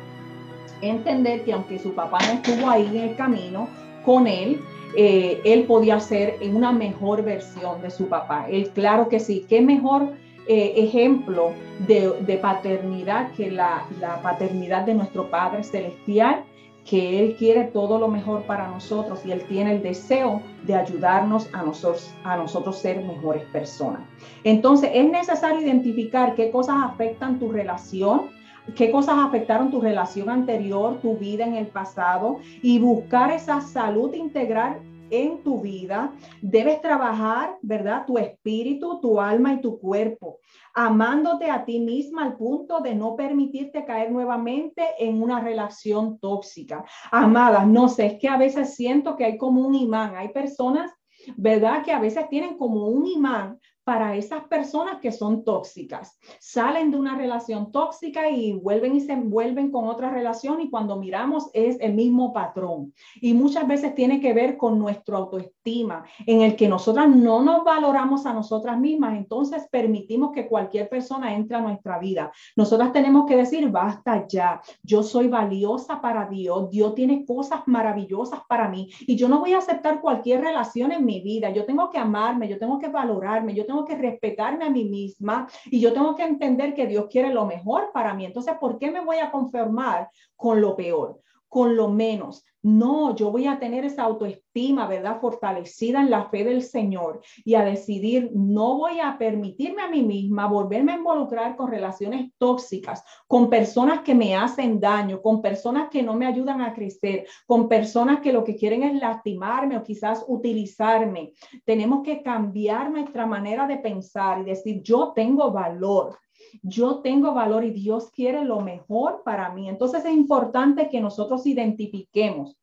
Entender 0.81 1.44
que 1.44 1.53
aunque 1.53 1.79
su 1.79 1.94
papá 1.94 2.18
no 2.27 2.35
estuvo 2.35 2.68
ahí 2.68 2.87
en 2.87 3.11
el 3.11 3.16
camino 3.16 3.68
con 4.05 4.27
él, 4.27 4.61
eh, 4.96 5.40
él 5.44 5.64
podía 5.64 5.98
ser 6.00 6.38
una 6.53 6.72
mejor 6.72 7.22
versión 7.22 7.81
de 7.83 7.90
su 7.90 8.09
papá. 8.09 8.46
Él, 8.50 8.70
claro 8.70 9.09
que 9.09 9.18
sí, 9.20 9.46
qué 9.48 9.61
mejor 9.61 10.12
eh, 10.46 10.74
ejemplo 10.77 11.53
de, 11.87 12.38
paternidad 12.40 13.33
que 13.33 13.50
la, 13.50 13.87
la 14.00 14.20
paternidad 14.20 14.85
de 14.85 14.94
nuestro 14.94 15.31
Padre 15.31 15.64
Celestial 15.64 16.44
que 16.85 17.20
Él 17.20 17.37
quiere 17.37 17.64
todo 17.64 17.98
lo 17.98 18.09
mejor 18.09 18.42
para 18.42 18.68
nosotros 18.68 19.24
y 19.24 19.33
Él 19.33 19.42
tiene 19.48 19.72
el 19.77 19.83
deseo 19.83 20.42
de 20.64 20.74
ayudarnos 20.74 21.48
a 21.53 21.62
nosotros, 21.62 22.14
a 22.24 22.37
nosotros 22.37 22.79
ser 22.79 23.03
mejores 23.03 23.44
personas. 23.46 24.03
Entonces, 24.44 24.90
es 24.92 25.11
necesario 25.11 25.62
identificar 25.62 26.35
qué 26.35 26.50
cosas 26.50 26.77
afectan 26.83 27.38
tu 27.38 27.50
relación, 27.50 28.31
qué 28.77 28.90
cosas 28.90 29.16
afectaron 29.18 29.70
tu 29.70 29.81
relación 29.81 30.31
anterior, 30.31 31.00
tu 31.00 31.16
vida 31.16 31.46
en 31.46 31.55
el 31.55 31.66
pasado 31.66 32.38
y 32.62 32.79
buscar 32.79 33.31
esa 33.31 33.61
salud 33.61 34.12
integral 34.14 34.81
en 35.11 35.42
tu 35.42 35.61
vida. 35.61 36.12
Debes 36.40 36.81
trabajar, 36.81 37.57
¿verdad? 37.62 38.05
Tu 38.07 38.18
espíritu, 38.18 39.00
tu 39.00 39.20
alma 39.20 39.53
y 39.55 39.61
tu 39.61 39.79
cuerpo 39.79 40.38
amándote 40.74 41.50
a 41.50 41.64
ti 41.64 41.79
misma 41.79 42.24
al 42.24 42.37
punto 42.37 42.81
de 42.81 42.94
no 42.94 43.14
permitirte 43.14 43.85
caer 43.85 44.11
nuevamente 44.11 44.85
en 44.98 45.22
una 45.22 45.40
relación 45.40 46.18
tóxica. 46.18 46.85
Amada, 47.12 47.64
no 47.64 47.88
sé, 47.88 48.07
es 48.07 48.18
que 48.18 48.29
a 48.29 48.37
veces 48.37 48.74
siento 48.74 49.16
que 49.16 49.24
hay 49.24 49.38
como 49.38 49.66
un 49.66 49.77
imán, 49.77 50.16
hay 50.16 50.29
personas, 50.31 50.90
¿verdad? 51.37 51.85
Que 51.85 51.92
a 51.92 52.00
veces 52.00 52.29
tienen 52.29 52.59
como 52.59 52.88
un 52.88 53.07
imán 53.07 53.59
para 53.84 54.16
esas 54.16 54.44
personas 54.44 54.98
que 55.00 55.12
son 55.12 55.44
tóxicas. 55.44 56.18
Salen 56.40 56.90
de 56.90 56.96
una 56.96 57.16
relación 57.16 57.70
tóxica 57.70 58.30
y 58.30 58.52
vuelven 58.52 58.96
y 58.96 59.00
se 59.00 59.12
envuelven 59.12 59.70
con 59.70 59.88
otra 59.88 60.10
relación 60.10 60.60
y 60.60 60.70
cuando 60.70 60.96
miramos 60.96 61.50
es 61.52 61.78
el 61.80 61.94
mismo 61.94 62.32
patrón. 62.32 62.92
Y 63.20 63.34
muchas 63.34 63.68
veces 63.68 63.94
tiene 63.94 64.20
que 64.20 64.32
ver 64.32 64.56
con 64.56 64.78
nuestra 64.78 65.18
autoestima, 65.18 66.04
en 66.26 66.40
el 66.40 66.56
que 66.56 66.68
nosotras 66.68 67.08
no 67.08 67.42
nos 67.42 67.64
valoramos 67.64 68.26
a 68.26 68.32
nosotras 68.32 68.78
mismas, 68.78 69.16
entonces 69.16 69.68
permitimos 69.70 70.32
que 70.32 70.48
cualquier 70.48 70.88
persona 70.88 71.34
entre 71.34 71.56
a 71.56 71.60
nuestra 71.60 71.98
vida. 71.98 72.32
Nosotras 72.56 72.92
tenemos 72.92 73.26
que 73.26 73.36
decir, 73.36 73.68
basta 73.70 74.26
ya, 74.26 74.60
yo 74.82 75.02
soy 75.02 75.28
valiosa 75.28 76.00
para 76.00 76.26
Dios, 76.26 76.70
Dios 76.70 76.94
tiene 76.94 77.24
cosas 77.26 77.60
maravillosas 77.66 78.40
para 78.48 78.68
mí 78.68 78.90
y 79.00 79.16
yo 79.16 79.28
no 79.28 79.40
voy 79.40 79.52
a 79.52 79.58
aceptar 79.58 80.00
cualquier 80.00 80.40
relación 80.40 80.92
en 80.92 81.04
mi 81.04 81.20
vida, 81.20 81.50
yo 81.50 81.64
tengo 81.64 81.90
que 81.90 81.98
amarme, 81.98 82.48
yo 82.48 82.58
tengo 82.58 82.78
que 82.78 82.88
valorarme, 82.88 83.54
yo 83.54 83.66
tengo 83.66 83.73
tengo 83.74 83.87
que 83.87 83.96
respetarme 83.96 84.64
a 84.64 84.70
mí 84.70 84.84
misma 84.84 85.48
y 85.66 85.80
yo 85.80 85.92
tengo 85.92 86.14
que 86.14 86.22
entender 86.22 86.74
que 86.74 86.87
Dios 86.87 87.06
quiere 87.10 87.32
lo 87.32 87.44
mejor 87.44 87.90
para 87.92 88.14
mí. 88.14 88.24
Entonces, 88.24 88.54
¿por 88.60 88.78
qué 88.78 88.90
me 88.90 89.04
voy 89.04 89.18
a 89.18 89.30
conformar 89.30 90.08
con 90.37 90.60
lo 90.60 90.76
peor? 90.76 91.20
con 91.54 91.76
lo 91.76 91.88
menos. 91.88 92.44
No, 92.64 93.14
yo 93.14 93.31
voy 93.31 93.46
a 93.46 93.59
tener 93.59 93.85
esa 93.85 94.05
autoestima, 94.05 94.87
¿verdad? 94.87 95.20
Fortalecida 95.20 96.00
en 96.00 96.09
la 96.09 96.31
fe 96.31 96.44
del 96.44 96.62
Señor 96.62 97.20
y 97.44 97.57
a 97.57 97.62
decidir, 97.62 98.31
no 98.33 98.79
voy 98.79 99.00
a 99.00 99.18
permitirme 99.18 99.83
a 99.83 99.88
mí 99.88 100.03
misma 100.03 100.46
volverme 100.46 100.92
a 100.92 100.96
involucrar 100.96 101.57
con 101.57 101.70
relaciones 101.70 102.33
tóxicas, 102.38 103.05
con 103.27 103.50
personas 103.50 104.00
que 104.00 104.14
me 104.14 104.35
hacen 104.35 104.81
daño, 104.81 105.20
con 105.20 105.42
personas 105.42 105.90
que 105.90 106.03
no 106.03 106.14
me 106.14 106.24
ayudan 106.24 106.62
a 106.62 106.72
crecer, 106.72 107.27
con 107.46 107.68
personas 107.68 108.20
que 108.20 108.33
lo 108.33 108.42
que 108.44 108.57
quieren 108.57 108.83
es 108.83 108.98
lastimarme 108.98 109.77
o 109.77 109.83
quizás 109.83 110.24
utilizarme. 110.27 111.35
Tenemos 111.66 112.03
que 112.03 112.22
cambiar 112.22 112.90
nuestra 112.90 113.27
manera 113.27 113.66
de 113.66 113.77
pensar 113.77 114.40
y 114.40 114.44
decir, 114.44 114.81
yo 114.81 115.12
tengo 115.14 115.53
valor 115.53 116.18
yo 116.62 117.00
tengo 117.00 117.35
valor 117.35 117.64
y 117.64 117.70
Dios 117.70 118.11
quiere 118.11 118.44
lo 118.44 118.61
mejor 118.61 119.22
para 119.24 119.50
mí. 119.50 119.68
Entonces 119.68 120.04
es 120.04 120.12
importante 120.12 120.88
que 120.88 121.00
nosotros 121.00 121.46
identifiquemos 121.46 122.59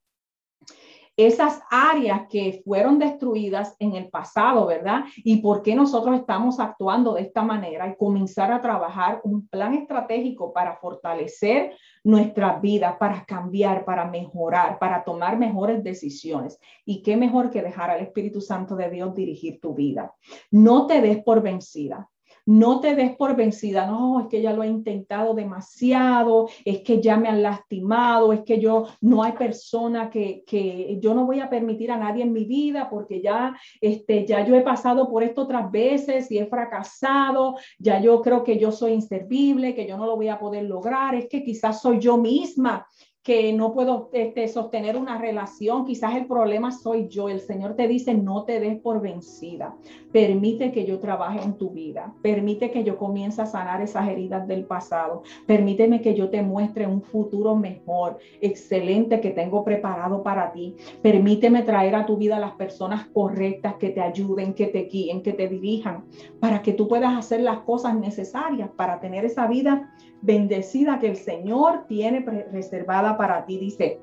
esas 1.18 1.62
áreas 1.70 2.22
que 2.30 2.62
fueron 2.64 2.98
destruidas 2.98 3.76
en 3.80 3.96
el 3.96 4.10
pasado, 4.10 4.66
¿verdad? 4.66 5.04
Y 5.18 5.38
por 5.38 5.62
qué 5.62 5.76
nosotros 5.76 6.16
estamos 6.16 6.60
actuando 6.60 7.14
de 7.14 7.22
esta 7.22 7.44
manera 7.44 7.88
y 7.88 7.96
comenzar 7.96 8.52
a 8.52 8.62
trabajar 8.62 9.22
un 9.24 9.48
plan 9.48 9.74
estratégico 9.74 10.54
para 10.54 10.78
fortalecer 10.78 11.76
nuestra 12.04 12.60
vida, 12.60 12.98
para 12.98 13.26
cambiar, 13.26 13.86
para 13.86 14.06
mejorar, 14.06 14.80
para 14.80 15.04
tomar 15.04 15.38
mejores 15.38 15.84
decisiones. 15.84 16.60
Y 16.86 17.02
qué 17.04 17.18
mejor 17.18 17.50
que 17.50 17.62
dejar 17.62 17.92
al 17.92 18.02
Espíritu 18.02 18.42
Santo 18.42 18.76
de 18.76 18.90
Dios 18.90 19.14
dirigir 19.14 19.60
tu 19.60 19.76
vida. 19.76 20.14
No 20.50 20.88
te 20.88 21.02
des 21.02 21.24
por 21.24 21.42
vencida. 21.42 22.10
No 22.46 22.80
te 22.80 22.96
des 22.96 23.16
por 23.16 23.36
vencida, 23.36 23.86
no, 23.86 24.22
es 24.22 24.28
que 24.28 24.42
ya 24.42 24.54
lo 24.54 24.64
he 24.64 24.68
intentado 24.68 25.34
demasiado, 25.34 26.50
es 26.66 26.82
que 26.82 27.02
ya 27.02 27.18
me 27.18 27.30
han 27.30 27.44
lastimado, 27.44 28.34
es 28.34 28.42
que 28.42 28.60
yo 28.60 28.88
no 29.02 29.24
hay 29.24 29.34
persona 29.34 30.10
que, 30.10 30.44
que 30.46 30.98
yo 31.00 31.14
no 31.14 31.26
voy 31.26 31.40
a 31.40 31.50
permitir 31.50 31.92
a 31.92 31.98
nadie 31.98 32.24
en 32.24 32.34
mi 32.34 32.46
vida 32.46 32.90
porque 32.90 33.22
ya, 33.22 33.56
este, 33.80 34.26
ya 34.26 34.46
yo 34.46 34.56
he 34.56 34.62
pasado 34.62 35.10
por 35.10 35.24
esto 35.24 35.44
otras 35.44 35.72
veces 35.72 36.32
y 36.32 36.40
he 36.40 36.46
fracasado, 36.48 37.56
ya 37.78 38.02
yo 38.02 38.22
creo 38.22 38.44
que 38.44 38.58
yo 38.58 38.72
soy 38.72 38.94
inservible, 38.94 39.76
que 39.76 39.88
yo 39.88 39.98
no 39.98 40.06
lo 40.06 40.16
voy 40.16 40.30
a 40.30 40.40
poder 40.40 40.64
lograr, 40.64 41.16
es 41.16 41.28
que 41.28 41.44
quizás 41.44 41.82
soy 41.82 42.00
yo 42.00 42.18
misma 42.18 42.88
que 43.24 43.54
no 43.54 43.72
puedo 43.72 44.10
este, 44.14 44.48
sostener 44.48 44.98
una 44.98 45.20
relación, 45.20 45.86
quizás 45.86 46.16
el 46.16 46.26
problema 46.26 46.72
soy 46.72 47.08
yo. 47.08 47.30
El 47.30 47.40
Señor 47.40 47.76
te 47.76 47.88
dice, 47.88 48.16
no 48.16 48.46
te 48.46 48.60
des 48.60 48.80
por 48.80 49.00
vencida. 49.00 49.76
Permite 50.12 50.72
que 50.72 50.86
yo 50.86 50.98
trabaje 50.98 51.40
en 51.44 51.54
tu 51.54 51.70
vida. 51.70 52.16
Permite 52.24 52.72
que 52.72 52.84
yo 52.84 52.98
comience 52.98 53.40
a 53.40 53.46
sanar 53.46 53.80
esas 53.82 54.10
heridas 54.10 54.48
del 54.48 54.66
pasado. 54.66 55.22
Permíteme 55.46 56.02
que 56.02 56.16
yo 56.16 56.32
te 56.32 56.42
muestre 56.42 56.88
un 56.88 57.04
futuro 57.04 57.56
mejor, 57.56 58.18
excelente 58.42 59.22
que 59.22 59.30
tengo 59.30 59.64
preparado 59.64 60.24
para 60.24 60.52
ti. 60.52 60.76
Permíteme 61.04 61.62
traer 61.62 61.94
a 61.94 62.08
tu 62.08 62.18
vida 62.18 62.40
las 62.40 62.54
personas 62.54 63.06
correctas 63.14 63.76
que 63.76 63.90
te 63.90 64.02
ayuden, 64.02 64.56
que 64.56 64.66
te 64.66 64.86
guíen, 64.86 65.22
que 65.22 65.34
te 65.34 65.48
dirijan, 65.48 66.06
para 66.40 66.64
que 66.64 66.74
tú 66.74 66.88
puedas 66.88 67.16
hacer 67.16 67.42
las 67.42 67.60
cosas 67.60 67.96
necesarias 67.96 68.70
para 68.76 69.00
tener 69.00 69.26
esa 69.26 69.46
vida 69.46 69.94
bendecida 70.22 71.00
que 71.00 71.08
el 71.08 71.16
Señor 71.16 71.86
tiene 71.88 72.20
reservada 72.52 73.11
para 73.18 73.46
ti. 73.46 73.58
Dice, 73.58 74.00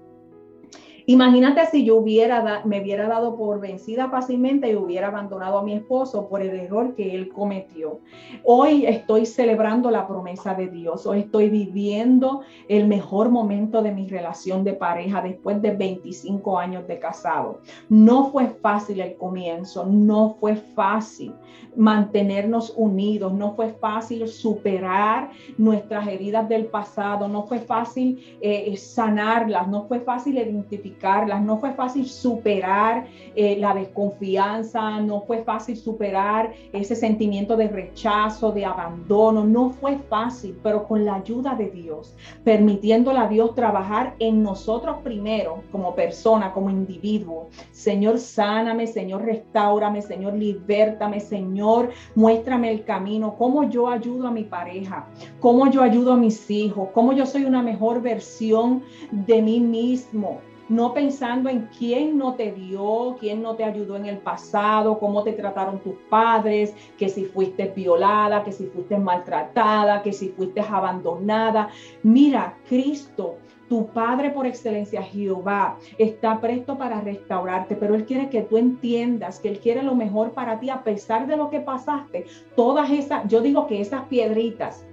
Imagínate 1.10 1.64
si 1.70 1.86
yo 1.86 1.96
hubiera 1.96 2.60
me 2.66 2.82
hubiera 2.82 3.08
dado 3.08 3.34
por 3.34 3.60
vencida 3.60 4.10
fácilmente 4.10 4.70
y 4.70 4.76
hubiera 4.76 5.06
abandonado 5.06 5.56
a 5.56 5.62
mi 5.62 5.72
esposo 5.72 6.28
por 6.28 6.42
el 6.42 6.50
error 6.50 6.94
que 6.94 7.14
él 7.14 7.30
cometió. 7.30 8.00
Hoy 8.44 8.84
estoy 8.84 9.24
celebrando 9.24 9.90
la 9.90 10.06
promesa 10.06 10.52
de 10.52 10.68
Dios. 10.68 11.06
Hoy 11.06 11.20
estoy 11.20 11.48
viviendo 11.48 12.42
el 12.68 12.86
mejor 12.86 13.30
momento 13.30 13.80
de 13.80 13.90
mi 13.90 14.06
relación 14.06 14.64
de 14.64 14.74
pareja 14.74 15.22
después 15.22 15.62
de 15.62 15.74
25 15.74 16.58
años 16.58 16.86
de 16.86 16.98
casado. 16.98 17.60
No 17.88 18.30
fue 18.30 18.48
fácil 18.48 19.00
el 19.00 19.16
comienzo, 19.16 19.86
no 19.86 20.36
fue 20.38 20.56
fácil 20.56 21.32
mantenernos 21.74 22.74
unidos, 22.76 23.32
no 23.32 23.54
fue 23.54 23.70
fácil 23.70 24.28
superar 24.28 25.30
nuestras 25.56 26.06
heridas 26.06 26.46
del 26.50 26.66
pasado, 26.66 27.28
no 27.28 27.44
fue 27.44 27.60
fácil 27.60 28.38
eh, 28.42 28.76
sanarlas, 28.76 29.68
no 29.68 29.84
fue 29.88 30.00
fácil 30.00 30.36
identificar 30.36 30.97
no 31.40 31.58
fue 31.58 31.72
fácil 31.74 32.06
superar 32.06 33.06
eh, 33.36 33.56
la 33.58 33.74
desconfianza, 33.74 35.00
no 35.00 35.22
fue 35.22 35.44
fácil 35.44 35.76
superar 35.76 36.52
ese 36.72 36.96
sentimiento 36.96 37.56
de 37.56 37.68
rechazo, 37.68 38.50
de 38.52 38.64
abandono, 38.64 39.44
no 39.44 39.70
fue 39.70 39.98
fácil, 40.08 40.58
pero 40.62 40.86
con 40.86 41.04
la 41.04 41.16
ayuda 41.16 41.54
de 41.54 41.70
Dios, 41.70 42.16
permitiéndole 42.44 43.20
a 43.20 43.28
Dios 43.28 43.54
trabajar 43.54 44.14
en 44.18 44.42
nosotros 44.42 44.98
primero 45.04 45.62
como 45.70 45.94
persona, 45.94 46.52
como 46.52 46.70
individuo. 46.70 47.48
Señor, 47.70 48.18
sáname, 48.18 48.86
Señor, 48.86 49.24
restaurame, 49.24 50.02
Señor, 50.02 50.34
libértame, 50.34 51.20
Señor, 51.20 51.90
muéstrame 52.16 52.72
el 52.72 52.84
camino, 52.84 53.36
cómo 53.38 53.70
yo 53.70 53.88
ayudo 53.88 54.28
a 54.28 54.32
mi 54.32 54.44
pareja, 54.44 55.06
cómo 55.40 55.70
yo 55.70 55.82
ayudo 55.82 56.12
a 56.12 56.16
mis 56.16 56.50
hijos, 56.50 56.88
cómo 56.92 57.12
yo 57.12 57.24
soy 57.24 57.44
una 57.44 57.62
mejor 57.62 58.02
versión 58.02 58.82
de 59.12 59.40
mí 59.42 59.60
mismo 59.60 60.40
no 60.68 60.94
pensando 60.94 61.48
en 61.48 61.68
quién 61.78 62.18
no 62.18 62.34
te 62.34 62.52
dio, 62.52 63.16
quién 63.18 63.42
no 63.42 63.54
te 63.54 63.64
ayudó 63.64 63.96
en 63.96 64.06
el 64.06 64.18
pasado, 64.18 64.98
cómo 64.98 65.22
te 65.22 65.32
trataron 65.32 65.80
tus 65.80 65.94
padres, 66.10 66.74
que 66.96 67.08
si 67.08 67.24
fuiste 67.24 67.72
violada, 67.74 68.44
que 68.44 68.52
si 68.52 68.66
fuiste 68.66 68.98
maltratada, 68.98 70.02
que 70.02 70.12
si 70.12 70.28
fuiste 70.28 70.60
abandonada. 70.60 71.68
Mira, 72.02 72.56
Cristo 72.68 73.36
tu 73.68 73.86
Padre 73.88 74.30
por 74.30 74.46
excelencia, 74.46 75.02
Jehová, 75.02 75.76
está 75.98 76.40
presto 76.40 76.78
para 76.78 77.00
restaurarte, 77.00 77.76
pero 77.76 77.94
Él 77.94 78.06
quiere 78.06 78.30
que 78.30 78.42
tú 78.42 78.56
entiendas 78.56 79.38
que 79.38 79.50
Él 79.50 79.60
quiere 79.60 79.82
lo 79.82 79.94
mejor 79.94 80.32
para 80.32 80.58
ti 80.58 80.70
a 80.70 80.82
pesar 80.82 81.26
de 81.26 81.36
lo 81.36 81.50
que 81.50 81.60
pasaste. 81.60 82.24
Todas 82.56 82.90
esas, 82.90 83.28
yo 83.28 83.40
digo 83.40 83.66
que 83.66 83.80
esas 83.80 84.04
piedritas 84.04 84.86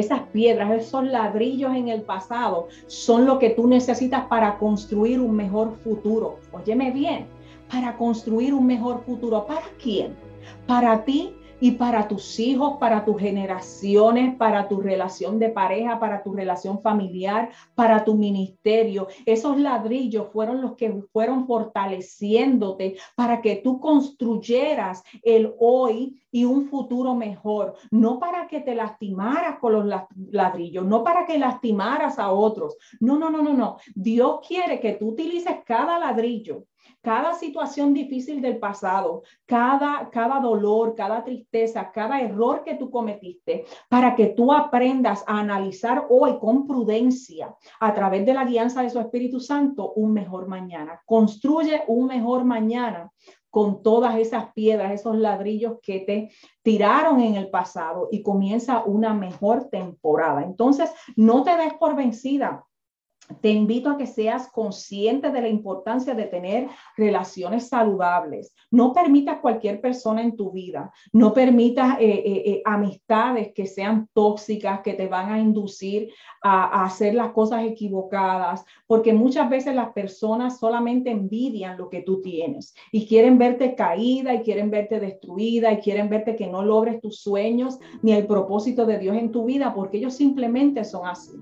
esas 0.00 0.20
piedras, 0.32 0.72
esos 0.72 1.04
ladrillos 1.04 1.74
en 1.74 1.88
el 1.88 2.02
pasado 2.02 2.68
son 2.86 3.26
lo 3.26 3.38
que 3.38 3.50
tú 3.50 3.66
necesitas 3.66 4.26
para 4.26 4.58
construir 4.58 5.20
un 5.20 5.34
mejor 5.34 5.76
futuro. 5.76 6.38
Óyeme 6.52 6.90
bien, 6.90 7.26
para 7.70 7.96
construir 7.96 8.54
un 8.54 8.66
mejor 8.66 9.02
futuro. 9.04 9.46
¿Para 9.46 9.66
quién? 9.82 10.14
Para 10.66 11.04
ti 11.04 11.34
y 11.60 11.72
para 11.72 12.08
tus 12.08 12.38
hijos, 12.40 12.76
para 12.78 13.04
tus 13.04 13.18
generaciones, 13.20 14.36
para 14.36 14.68
tu 14.68 14.80
relación 14.80 15.38
de 15.38 15.48
pareja, 15.48 15.98
para 15.98 16.22
tu 16.22 16.34
relación 16.34 16.82
familiar, 16.82 17.50
para 17.74 18.04
tu 18.04 18.16
ministerio. 18.16 19.08
Esos 19.24 19.58
ladrillos 19.58 20.28
fueron 20.32 20.60
los 20.60 20.74
que 20.74 20.92
fueron 21.12 21.46
fortaleciéndote 21.46 22.96
para 23.14 23.40
que 23.40 23.56
tú 23.56 23.80
construyeras 23.80 25.02
el 25.22 25.54
hoy 25.58 26.20
y 26.34 26.44
un 26.44 26.66
futuro 26.68 27.14
mejor, 27.14 27.76
no 27.92 28.18
para 28.18 28.48
que 28.48 28.60
te 28.60 28.74
lastimaras 28.74 29.60
con 29.60 29.72
los 29.72 29.86
ladrillos, 30.32 30.84
no 30.84 31.04
para 31.04 31.24
que 31.26 31.38
lastimaras 31.38 32.18
a 32.18 32.32
otros. 32.32 32.76
No, 32.98 33.16
no, 33.16 33.30
no, 33.30 33.40
no, 33.40 33.54
no. 33.54 33.76
Dios 33.94 34.40
quiere 34.44 34.80
que 34.80 34.94
tú 34.94 35.10
utilices 35.10 35.58
cada 35.64 35.96
ladrillo 35.96 36.64
cada 37.04 37.34
situación 37.34 37.92
difícil 37.92 38.40
del 38.40 38.58
pasado, 38.58 39.22
cada, 39.44 40.08
cada 40.10 40.40
dolor, 40.40 40.94
cada 40.94 41.22
tristeza, 41.22 41.90
cada 41.92 42.20
error 42.22 42.62
que 42.64 42.76
tú 42.76 42.90
cometiste, 42.90 43.66
para 43.90 44.16
que 44.16 44.28
tú 44.28 44.52
aprendas 44.52 45.22
a 45.26 45.38
analizar 45.38 46.06
hoy 46.08 46.38
con 46.38 46.66
prudencia, 46.66 47.54
a 47.78 47.92
través 47.92 48.24
de 48.24 48.32
la 48.32 48.46
guianza 48.46 48.82
de 48.82 48.88
su 48.88 48.98
Espíritu 48.98 49.38
Santo, 49.38 49.92
un 49.92 50.14
mejor 50.14 50.48
mañana. 50.48 51.02
Construye 51.04 51.82
un 51.88 52.06
mejor 52.06 52.44
mañana 52.44 53.12
con 53.54 53.84
todas 53.84 54.16
esas 54.16 54.52
piedras, 54.52 54.90
esos 54.90 55.16
ladrillos 55.16 55.78
que 55.80 56.00
te 56.00 56.32
tiraron 56.64 57.20
en 57.20 57.36
el 57.36 57.50
pasado 57.50 58.08
y 58.10 58.20
comienza 58.20 58.82
una 58.82 59.14
mejor 59.14 59.68
temporada. 59.68 60.42
Entonces, 60.42 60.90
no 61.14 61.44
te 61.44 61.56
des 61.56 61.72
por 61.74 61.94
vencida 61.94 62.64
te 63.40 63.50
invito 63.50 63.90
a 63.90 63.96
que 63.96 64.06
seas 64.06 64.50
consciente 64.50 65.30
de 65.30 65.40
la 65.40 65.48
importancia 65.48 66.14
de 66.14 66.24
tener 66.24 66.68
relaciones 66.96 67.68
saludables. 67.68 68.54
No 68.70 68.92
permitas 68.92 69.40
cualquier 69.40 69.80
persona 69.80 70.22
en 70.22 70.36
tu 70.36 70.50
vida, 70.50 70.92
no 71.12 71.32
permitas 71.32 71.98
eh, 72.00 72.04
eh, 72.04 72.42
eh, 72.46 72.62
amistades 72.64 73.52
que 73.54 73.66
sean 73.66 74.08
tóxicas, 74.12 74.80
que 74.80 74.94
te 74.94 75.06
van 75.06 75.32
a 75.32 75.38
inducir 75.38 76.10
a, 76.42 76.64
a, 76.64 76.84
hacer 76.84 77.14
las 77.14 77.32
cosas 77.32 77.64
equivocadas, 77.64 78.64
porque 78.86 79.12
muchas 79.12 79.48
veces 79.48 79.74
las 79.74 79.92
personas 79.92 80.58
solamente 80.58 81.10
envidian 81.10 81.78
lo 81.78 81.88
que 81.88 82.02
tú 82.02 82.20
tienes 82.20 82.74
y 82.92 83.06
quieren 83.06 83.38
verte 83.38 83.74
caída 83.74 84.34
y 84.34 84.42
quieren 84.42 84.70
verte 84.70 85.00
destruida 85.00 85.72
y 85.72 85.78
quieren 85.78 86.08
verte 86.10 86.36
que 86.36 86.46
no 86.46 86.62
logres 86.62 87.00
tus 87.00 87.20
sueños 87.20 87.78
ni 88.02 88.12
el 88.12 88.26
propósito 88.26 88.84
de 88.84 88.98
Dios 88.98 89.16
en 89.16 89.32
tu 89.32 89.44
vida, 89.44 89.74
porque 89.74 89.98
ellos 89.98 90.14
simplemente 90.14 90.84
son 90.84 91.06
así. 91.06 91.32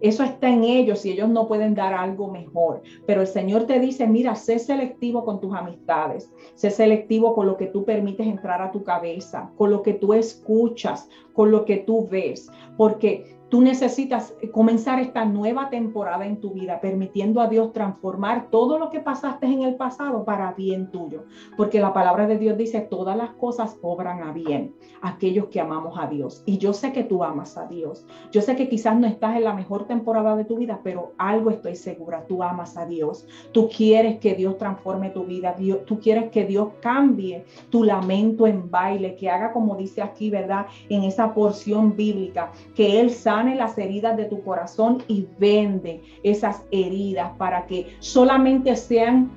Eso 0.00 0.22
está 0.22 0.48
en 0.48 0.64
ellos 0.64 1.04
y 1.04 1.10
ellos 1.10 1.28
no 1.28 1.46
pueden 1.46 1.74
dar 1.74 1.92
algo 1.92 2.30
mejor. 2.30 2.82
Pero 3.06 3.20
el 3.20 3.26
Señor 3.26 3.64
te 3.66 3.78
dice, 3.80 4.06
mira, 4.06 4.34
sé 4.34 4.58
selectivo 4.58 5.24
con 5.24 5.40
tus 5.40 5.54
amistades, 5.54 6.32
sé 6.54 6.70
selectivo 6.70 7.34
con 7.34 7.46
lo 7.46 7.56
que 7.56 7.66
tú 7.66 7.84
permites 7.84 8.26
entrar 8.26 8.62
a 8.62 8.72
tu 8.72 8.82
cabeza, 8.84 9.50
con 9.56 9.70
lo 9.70 9.82
que 9.82 9.94
tú 9.94 10.14
escuchas, 10.14 11.08
con 11.32 11.50
lo 11.50 11.64
que 11.64 11.78
tú 11.78 12.08
ves, 12.08 12.50
porque 12.76 13.39
Tú 13.50 13.60
necesitas 13.60 14.32
comenzar 14.52 15.00
esta 15.00 15.24
nueva 15.24 15.70
temporada 15.70 16.24
en 16.24 16.40
tu 16.40 16.52
vida, 16.52 16.80
permitiendo 16.80 17.40
a 17.40 17.48
Dios 17.48 17.72
transformar 17.72 18.48
todo 18.48 18.78
lo 18.78 18.90
que 18.90 19.00
pasaste 19.00 19.46
en 19.46 19.62
el 19.62 19.74
pasado 19.74 20.24
para 20.24 20.52
bien 20.52 20.92
tuyo. 20.92 21.24
Porque 21.56 21.80
la 21.80 21.92
palabra 21.92 22.28
de 22.28 22.38
Dios 22.38 22.56
dice, 22.56 22.80
todas 22.80 23.16
las 23.16 23.30
cosas 23.30 23.76
obran 23.82 24.22
a 24.22 24.32
bien, 24.32 24.76
aquellos 25.02 25.46
que 25.46 25.60
amamos 25.60 25.98
a 25.98 26.06
Dios. 26.06 26.44
Y 26.46 26.58
yo 26.58 26.72
sé 26.72 26.92
que 26.92 27.02
tú 27.02 27.24
amas 27.24 27.56
a 27.58 27.66
Dios. 27.66 28.06
Yo 28.30 28.40
sé 28.40 28.54
que 28.54 28.68
quizás 28.68 28.96
no 28.96 29.08
estás 29.08 29.36
en 29.36 29.42
la 29.42 29.52
mejor 29.52 29.88
temporada 29.88 30.36
de 30.36 30.44
tu 30.44 30.56
vida, 30.56 30.78
pero 30.84 31.14
algo 31.18 31.50
estoy 31.50 31.74
segura, 31.74 32.26
tú 32.28 32.44
amas 32.44 32.76
a 32.76 32.86
Dios. 32.86 33.26
Tú 33.50 33.68
quieres 33.68 34.20
que 34.20 34.36
Dios 34.36 34.58
transforme 34.58 35.10
tu 35.10 35.24
vida. 35.24 35.56
tú 35.86 35.98
quieres 35.98 36.30
que 36.30 36.44
Dios 36.44 36.68
cambie 36.80 37.44
tu 37.68 37.82
lamento 37.82 38.46
en 38.46 38.70
baile, 38.70 39.16
que 39.16 39.28
haga 39.28 39.52
como 39.52 39.74
dice 39.74 40.02
aquí, 40.02 40.30
¿verdad? 40.30 40.66
En 40.88 41.02
esa 41.02 41.34
porción 41.34 41.96
bíblica, 41.96 42.52
que 42.76 43.00
Él 43.00 43.10
sabe 43.10 43.39
las 43.48 43.78
heridas 43.78 44.16
de 44.16 44.26
tu 44.26 44.42
corazón 44.42 45.02
y 45.08 45.26
vende 45.38 46.02
esas 46.22 46.62
heridas 46.70 47.32
para 47.38 47.66
que 47.66 47.96
solamente 47.98 48.76
sean 48.76 49.30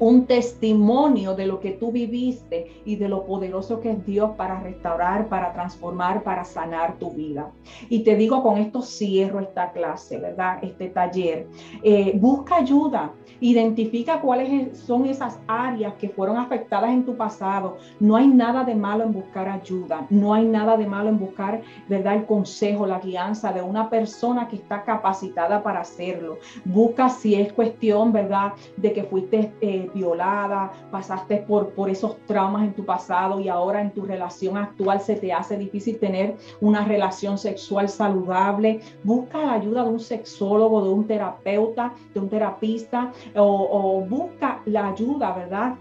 un 0.00 0.24
testimonio 0.24 1.34
de 1.34 1.46
lo 1.46 1.60
que 1.60 1.72
tú 1.72 1.92
viviste 1.92 2.82
y 2.86 2.96
de 2.96 3.08
lo 3.08 3.24
poderoso 3.24 3.80
que 3.80 3.92
es 3.92 4.06
Dios 4.06 4.30
para 4.36 4.58
restaurar, 4.58 5.28
para 5.28 5.52
transformar, 5.52 6.22
para 6.22 6.42
sanar 6.42 6.96
tu 6.98 7.10
vida. 7.10 7.50
Y 7.90 8.02
te 8.02 8.16
digo, 8.16 8.42
con 8.42 8.56
esto 8.56 8.80
cierro 8.80 9.40
esta 9.40 9.72
clase, 9.72 10.16
¿verdad? 10.16 10.58
Este 10.62 10.88
taller. 10.88 11.46
Eh, 11.82 12.18
busca 12.18 12.56
ayuda, 12.56 13.12
identifica 13.40 14.20
cuáles 14.20 14.78
son 14.78 15.04
esas 15.04 15.38
áreas 15.46 15.92
que 15.94 16.08
fueron 16.08 16.38
afectadas 16.38 16.90
en 16.90 17.04
tu 17.04 17.16
pasado. 17.16 17.76
No 18.00 18.16
hay 18.16 18.26
nada 18.26 18.64
de 18.64 18.74
malo 18.74 19.04
en 19.04 19.12
buscar 19.12 19.50
ayuda, 19.50 20.06
no 20.08 20.32
hay 20.32 20.46
nada 20.46 20.78
de 20.78 20.86
malo 20.86 21.10
en 21.10 21.18
buscar, 21.18 21.60
¿verdad? 21.88 22.14
El 22.14 22.24
consejo, 22.24 22.86
la 22.86 23.00
guianza 23.00 23.52
de 23.52 23.60
una 23.60 23.90
persona 23.90 24.48
que 24.48 24.56
está 24.56 24.82
capacitada 24.82 25.62
para 25.62 25.80
hacerlo. 25.80 26.38
Busca 26.64 27.10
si 27.10 27.34
es 27.34 27.52
cuestión, 27.52 28.12
¿verdad? 28.12 28.54
De 28.78 28.94
que 28.94 29.04
fuiste... 29.04 29.52
Eh, 29.60 29.88
violada, 29.94 30.72
pasaste 30.90 31.38
por, 31.38 31.70
por 31.70 31.90
esos 31.90 32.16
traumas 32.26 32.64
en 32.64 32.74
tu 32.74 32.84
pasado 32.84 33.40
y 33.40 33.48
ahora 33.48 33.80
en 33.80 33.90
tu 33.90 34.04
relación 34.04 34.56
actual 34.56 35.00
se 35.00 35.16
te 35.16 35.32
hace 35.32 35.56
difícil 35.56 35.98
tener 35.98 36.36
una 36.60 36.84
relación 36.84 37.38
sexual 37.38 37.88
saludable, 37.88 38.80
busca 39.04 39.38
la 39.38 39.54
ayuda 39.54 39.84
de 39.84 39.90
un 39.90 40.00
sexólogo, 40.00 40.84
de 40.84 40.90
un 40.90 41.06
terapeuta, 41.06 41.94
de 42.14 42.20
un 42.20 42.28
terapista 42.28 43.12
o, 43.36 44.04
busca 44.08 44.62
la 44.66 44.88
ayuda, 44.88 45.32
¿verdad? 45.32 45.74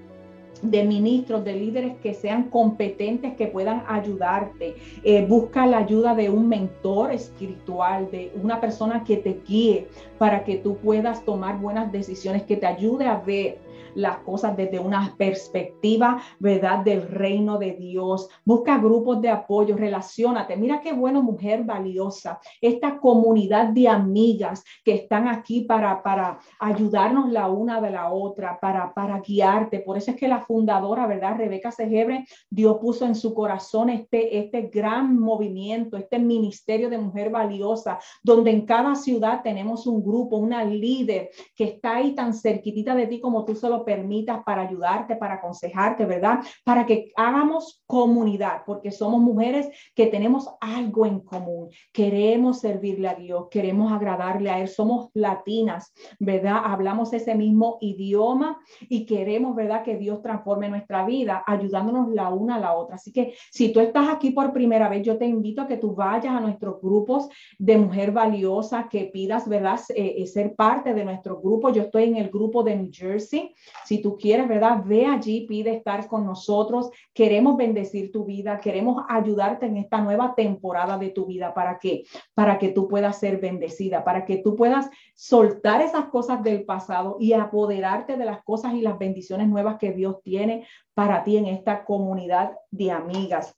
de 0.61 0.83
ministros, 0.83 1.45
de 1.45 1.53
líderes 1.53 1.97
que 2.03 2.13
sean 2.13 2.49
competentes, 2.49 3.35
que 3.35 3.47
puedan 3.47 3.83
ayudarte. 3.87 4.75
Eh, 5.03 5.25
busca 5.25 5.65
la 5.65 5.77
ayuda 5.77 6.15
de 6.15 6.29
un 6.29 6.49
mentor 6.49 7.13
espiritual, 7.13 8.11
de 8.11 8.33
una 8.41 8.59
persona 8.59 9.05
que 9.05 9.15
te 9.15 9.39
guíe 9.47 9.87
para 10.17 10.43
que 10.43 10.57
tú 10.57 10.75
puedas 10.75 11.23
tomar 11.23 11.59
buenas 11.59 11.91
decisiones, 11.93 12.43
que 12.43 12.57
te 12.57 12.65
ayude 12.65 13.05
a 13.05 13.19
ver 13.19 13.59
las 13.95 14.17
cosas 14.19 14.55
desde 14.55 14.79
una 14.79 15.15
perspectiva, 15.17 16.21
¿verdad? 16.39 16.83
Del 16.83 17.07
reino 17.07 17.57
de 17.57 17.73
Dios. 17.73 18.29
Busca 18.45 18.77
grupos 18.77 19.21
de 19.21 19.29
apoyo, 19.29 19.75
relacionate. 19.75 20.55
Mira 20.55 20.81
qué 20.81 20.93
bueno, 20.93 21.21
mujer 21.21 21.63
valiosa. 21.63 22.39
Esta 22.61 22.99
comunidad 22.99 23.67
de 23.69 23.87
amigas 23.87 24.63
que 24.83 24.93
están 24.93 25.27
aquí 25.27 25.61
para, 25.61 26.01
para 26.03 26.39
ayudarnos 26.59 27.31
la 27.31 27.47
una 27.47 27.81
de 27.81 27.91
la 27.91 28.11
otra, 28.11 28.59
para, 28.59 28.93
para 28.93 29.19
guiarte. 29.19 29.79
Por 29.79 29.97
eso 29.97 30.11
es 30.11 30.17
que 30.17 30.27
la 30.27 30.41
fundadora, 30.41 31.07
¿verdad? 31.07 31.37
Rebeca 31.37 31.71
Segebre, 31.71 32.25
Dios 32.49 32.77
puso 32.79 33.05
en 33.05 33.15
su 33.15 33.33
corazón 33.33 33.89
este, 33.89 34.37
este 34.39 34.63
gran 34.63 35.17
movimiento, 35.17 35.97
este 35.97 36.19
ministerio 36.19 36.89
de 36.89 36.97
mujer 36.97 37.29
valiosa, 37.29 37.99
donde 38.23 38.51
en 38.51 38.65
cada 38.65 38.95
ciudad 38.95 39.41
tenemos 39.43 39.87
un 39.87 40.03
grupo, 40.03 40.37
una 40.37 40.63
líder 40.63 41.29
que 41.55 41.65
está 41.65 41.97
ahí 41.97 42.13
tan 42.15 42.33
cerquitita 42.33 42.95
de 42.95 43.07
ti 43.07 43.19
como 43.19 43.45
tú 43.45 43.55
solo 43.55 43.78
permitas 43.83 44.43
para 44.43 44.63
ayudarte, 44.63 45.15
para 45.15 45.35
aconsejarte, 45.35 46.05
¿verdad? 46.05 46.39
Para 46.63 46.85
que 46.85 47.11
hagamos 47.15 47.83
comunidad, 47.85 48.63
porque 48.65 48.91
somos 48.91 49.21
mujeres 49.21 49.69
que 49.95 50.07
tenemos 50.07 50.49
algo 50.61 51.05
en 51.05 51.19
común. 51.21 51.69
Queremos 51.91 52.59
servirle 52.59 53.07
a 53.07 53.15
Dios, 53.15 53.47
queremos 53.49 53.91
agradarle 53.91 54.49
a 54.49 54.59
Él, 54.59 54.67
somos 54.67 55.09
latinas, 55.13 55.93
¿verdad? 56.19 56.61
Hablamos 56.63 57.13
ese 57.13 57.35
mismo 57.35 57.77
idioma 57.81 58.59
y 58.81 59.05
queremos, 59.05 59.55
¿verdad? 59.55 59.83
Que 59.83 59.97
Dios 59.97 60.21
transforme 60.21 60.69
nuestra 60.69 61.05
vida, 61.05 61.43
ayudándonos 61.45 62.09
la 62.09 62.29
una 62.29 62.55
a 62.55 62.59
la 62.59 62.73
otra. 62.73 62.95
Así 62.95 63.11
que 63.11 63.33
si 63.51 63.71
tú 63.71 63.79
estás 63.79 64.09
aquí 64.09 64.31
por 64.31 64.53
primera 64.53 64.89
vez, 64.89 65.03
yo 65.03 65.17
te 65.17 65.25
invito 65.25 65.61
a 65.61 65.67
que 65.67 65.77
tú 65.77 65.95
vayas 65.95 66.33
a 66.33 66.39
nuestros 66.39 66.81
grupos 66.81 67.29
de 67.57 67.77
mujer 67.77 68.11
valiosa, 68.11 68.87
que 68.89 69.05
pidas, 69.05 69.47
¿verdad? 69.47 69.79
Eh, 69.95 70.15
eh, 70.17 70.27
ser 70.27 70.55
parte 70.55 70.93
de 70.93 71.05
nuestro 71.05 71.39
grupo. 71.39 71.71
Yo 71.71 71.83
estoy 71.83 72.03
en 72.03 72.17
el 72.17 72.29
grupo 72.29 72.63
de 72.63 72.75
New 72.75 72.89
Jersey. 72.91 73.53
Si 73.85 74.01
tú 74.01 74.17
quieres, 74.17 74.47
¿verdad? 74.47 74.83
Ve 74.85 75.05
allí, 75.05 75.45
pide 75.47 75.75
estar 75.75 76.07
con 76.07 76.25
nosotros. 76.25 76.89
Queremos 77.13 77.57
bendecir 77.57 78.11
tu 78.11 78.25
vida, 78.25 78.59
queremos 78.59 79.03
ayudarte 79.09 79.65
en 79.65 79.77
esta 79.77 80.01
nueva 80.01 80.35
temporada 80.35 80.97
de 80.97 81.09
tu 81.09 81.25
vida. 81.25 81.53
¿Para 81.53 81.79
qué? 81.79 82.03
Para 82.33 82.57
que 82.57 82.69
tú 82.69 82.87
puedas 82.87 83.19
ser 83.19 83.39
bendecida, 83.39 84.03
para 84.03 84.25
que 84.25 84.37
tú 84.37 84.55
puedas 84.55 84.89
soltar 85.15 85.81
esas 85.81 86.05
cosas 86.05 86.43
del 86.43 86.63
pasado 86.65 87.17
y 87.19 87.33
apoderarte 87.33 88.17
de 88.17 88.25
las 88.25 88.43
cosas 88.43 88.73
y 88.73 88.81
las 88.81 88.97
bendiciones 88.97 89.47
nuevas 89.47 89.77
que 89.77 89.91
Dios 89.91 90.21
tiene 90.23 90.65
para 90.93 91.23
ti 91.23 91.37
en 91.37 91.45
esta 91.45 91.85
comunidad 91.85 92.53
de 92.71 92.91
amigas. 92.91 93.55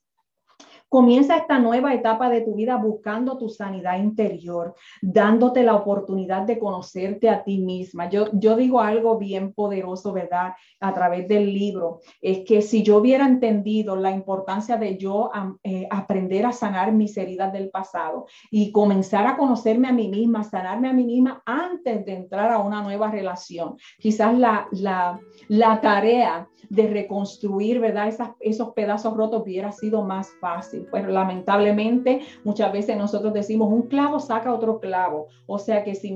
Comienza 0.92 1.38
esta 1.38 1.58
nueva 1.58 1.94
etapa 1.94 2.28
de 2.28 2.42
tu 2.42 2.54
vida 2.54 2.76
buscando 2.76 3.38
tu 3.38 3.48
sanidad 3.48 3.96
interior, 3.96 4.74
dándote 5.00 5.62
la 5.62 5.74
oportunidad 5.74 6.42
de 6.42 6.58
conocerte 6.58 7.30
a 7.30 7.42
ti 7.42 7.60
misma. 7.60 8.10
Yo, 8.10 8.26
digo 8.30 8.78
algo 8.78 9.16
bien 9.16 9.54
poderoso, 9.54 10.12
¿verdad? 10.12 10.52
A 10.80 10.92
través 10.92 11.26
del 11.28 11.50
libro, 11.50 12.00
es 12.20 12.40
que 12.40 12.60
si 12.60 12.82
yo 12.82 12.98
hubiera 12.98 13.26
entendido 13.26 13.96
la 13.96 14.10
importancia 14.10 14.76
de 14.76 14.98
yo 14.98 15.30
eh, 15.64 15.88
aprender 15.90 16.44
a 16.44 16.52
sanar 16.52 16.92
mis 16.92 17.16
heridas 17.16 17.54
del 17.54 17.70
pasado 17.70 18.26
y 18.50 18.70
comenzar 18.70 19.26
a 19.26 19.38
conocerme 19.38 19.88
a 19.88 19.92
mí 19.92 20.08
misma, 20.08 20.44
sanarme 20.44 20.90
a 20.90 20.92
mí 20.92 21.04
misma 21.04 21.42
antes 21.46 22.04
de 22.04 22.16
entrar 22.16 22.52
a 22.52 22.58
una 22.58 22.82
nueva 22.82 23.10
relación, 23.10 23.78
quizás 23.98 24.38
la, 24.38 24.68
tarea 25.80 26.46
de 26.68 26.86
reconstruir, 26.86 27.80
¿verdad? 27.80 28.12
Esos 28.40 28.72
pedazos 28.74 29.16
rotos 29.16 29.40
hubiera 29.40 29.72
sido 29.72 30.04
más 30.04 30.28
fácil 30.38 30.81
lamentablemente 30.92 32.20
muchas 32.44 32.72
veces 32.72 32.96
nosotros 32.96 33.32
decimos 33.32 33.72
un 33.72 33.82
clavo 33.82 34.20
saca 34.20 34.52
otro 34.52 34.80
clavo. 34.80 35.28
O 35.46 35.58
sea 35.58 35.84
que 35.84 35.94
si 35.94 36.12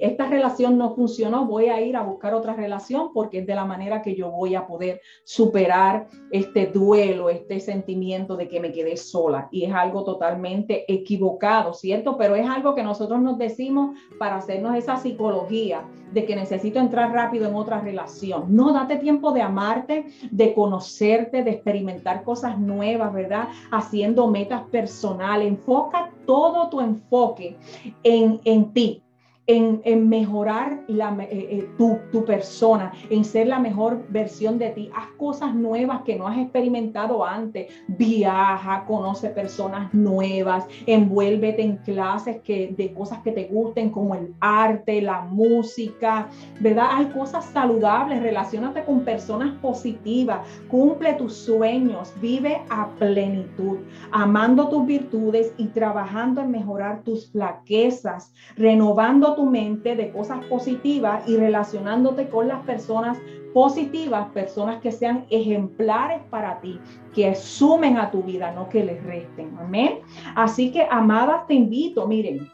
esta 0.00 0.26
relación 0.28 0.78
no 0.78 0.94
funcionó, 0.94 1.46
voy 1.46 1.68
a 1.68 1.80
ir 1.80 1.96
a 1.96 2.02
buscar 2.02 2.34
otra 2.34 2.54
relación 2.54 3.12
porque 3.12 3.38
es 3.40 3.46
de 3.46 3.54
la 3.54 3.64
manera 3.64 4.02
que 4.02 4.14
yo 4.14 4.30
voy 4.30 4.54
a 4.54 4.66
poder 4.66 5.00
superar 5.24 6.06
este 6.30 6.66
duelo, 6.66 7.30
este 7.30 7.60
sentimiento 7.60 8.36
de 8.36 8.48
que 8.48 8.60
me 8.60 8.72
quedé 8.72 8.96
sola. 8.96 9.48
Y 9.50 9.64
es 9.64 9.72
algo 9.72 10.04
totalmente 10.04 10.90
equivocado, 10.92 11.74
¿cierto? 11.74 12.16
Pero 12.16 12.34
es 12.34 12.48
algo 12.48 12.74
que 12.74 12.82
nosotros 12.82 13.20
nos 13.20 13.38
decimos 13.38 13.98
para 14.18 14.36
hacernos 14.36 14.76
esa 14.76 14.96
psicología 14.96 15.84
de 16.12 16.24
que 16.24 16.36
necesito 16.36 16.78
entrar 16.78 17.12
rápido 17.12 17.48
en 17.48 17.54
otra 17.54 17.80
relación. 17.80 18.54
No, 18.54 18.72
date 18.72 18.96
tiempo 18.96 19.32
de 19.32 19.42
amarte, 19.42 20.06
de 20.30 20.54
conocerte, 20.54 21.44
de 21.44 21.52
experimentar 21.52 22.24
cosas 22.24 22.58
nuevas, 22.58 23.12
¿verdad? 23.12 23.48
Haciendo 23.70 24.09
metas 24.28 24.62
personales. 24.70 25.48
Enfoca 25.48 26.10
todo 26.26 26.68
tu 26.68 26.80
enfoque 26.80 27.56
en, 28.02 28.40
en 28.44 28.72
ti 28.72 29.02
en, 29.50 30.08
mejorar 30.08 30.80
la, 30.86 31.16
eh, 31.24 31.28
eh, 31.30 31.68
tu, 31.76 32.24
persona, 32.24 32.92
en 33.08 33.24
ser 33.24 33.48
la 33.48 33.58
mejor 33.58 34.06
versión 34.08 34.58
de 34.58 34.70
ti. 34.70 34.90
Haz 34.94 35.08
cosas 35.16 35.54
nuevas 35.54 36.02
que 36.02 36.16
no 36.16 36.28
has 36.28 36.38
experimentado 36.38 37.24
antes. 37.24 37.72
Viaja, 37.88 38.84
conoce 38.86 39.30
personas 39.30 39.92
nuevas, 39.92 40.66
envuélvete 40.86 41.62
en 41.62 41.76
clases 41.78 42.40
que, 42.42 42.74
de 42.76 42.92
cosas 42.94 43.20
que 43.22 43.32
te 43.32 43.44
gusten 43.44 43.90
como 43.90 44.14
el 44.14 44.34
arte, 44.40 45.02
la 45.02 45.22
música, 45.22 46.28
¿verdad? 46.60 46.86
Hay 46.92 47.06
cosas 47.06 47.44
saludables, 47.46 48.22
relacionate 48.22 48.84
con 48.84 49.00
personas 49.00 49.54
positivas, 49.60 50.46
cumple 50.68 51.14
tus 51.14 51.34
sueños, 51.34 52.12
vive 52.20 52.60
a 52.70 52.88
plenitud, 52.98 53.78
amando 54.12 54.68
tus 54.68 54.86
virtudes 54.86 55.52
y 55.56 55.66
trabajando 55.68 56.40
en 56.40 56.50
mejorar 56.50 57.02
tus 57.02 57.30
flaquezas, 57.32 58.32
renovando 58.56 59.34
tu 59.34 59.39
mente 59.46 59.96
de 59.96 60.10
cosas 60.10 60.44
positivas 60.46 61.28
y 61.28 61.36
relacionándote 61.36 62.28
con 62.28 62.48
las 62.48 62.60
personas 62.64 63.18
positivas, 63.52 64.28
personas 64.32 64.80
que 64.80 64.92
sean 64.92 65.26
ejemplares 65.30 66.22
para 66.30 66.60
ti, 66.60 66.78
que 67.14 67.34
sumen 67.34 67.96
a 67.96 68.10
tu 68.10 68.22
vida, 68.22 68.52
no 68.52 68.68
que 68.68 68.84
les 68.84 69.02
resten. 69.04 69.56
Amén. 69.58 70.00
Así 70.36 70.70
que, 70.70 70.86
amadas, 70.90 71.46
te 71.46 71.54
invito, 71.54 72.06
miren, 72.06 72.48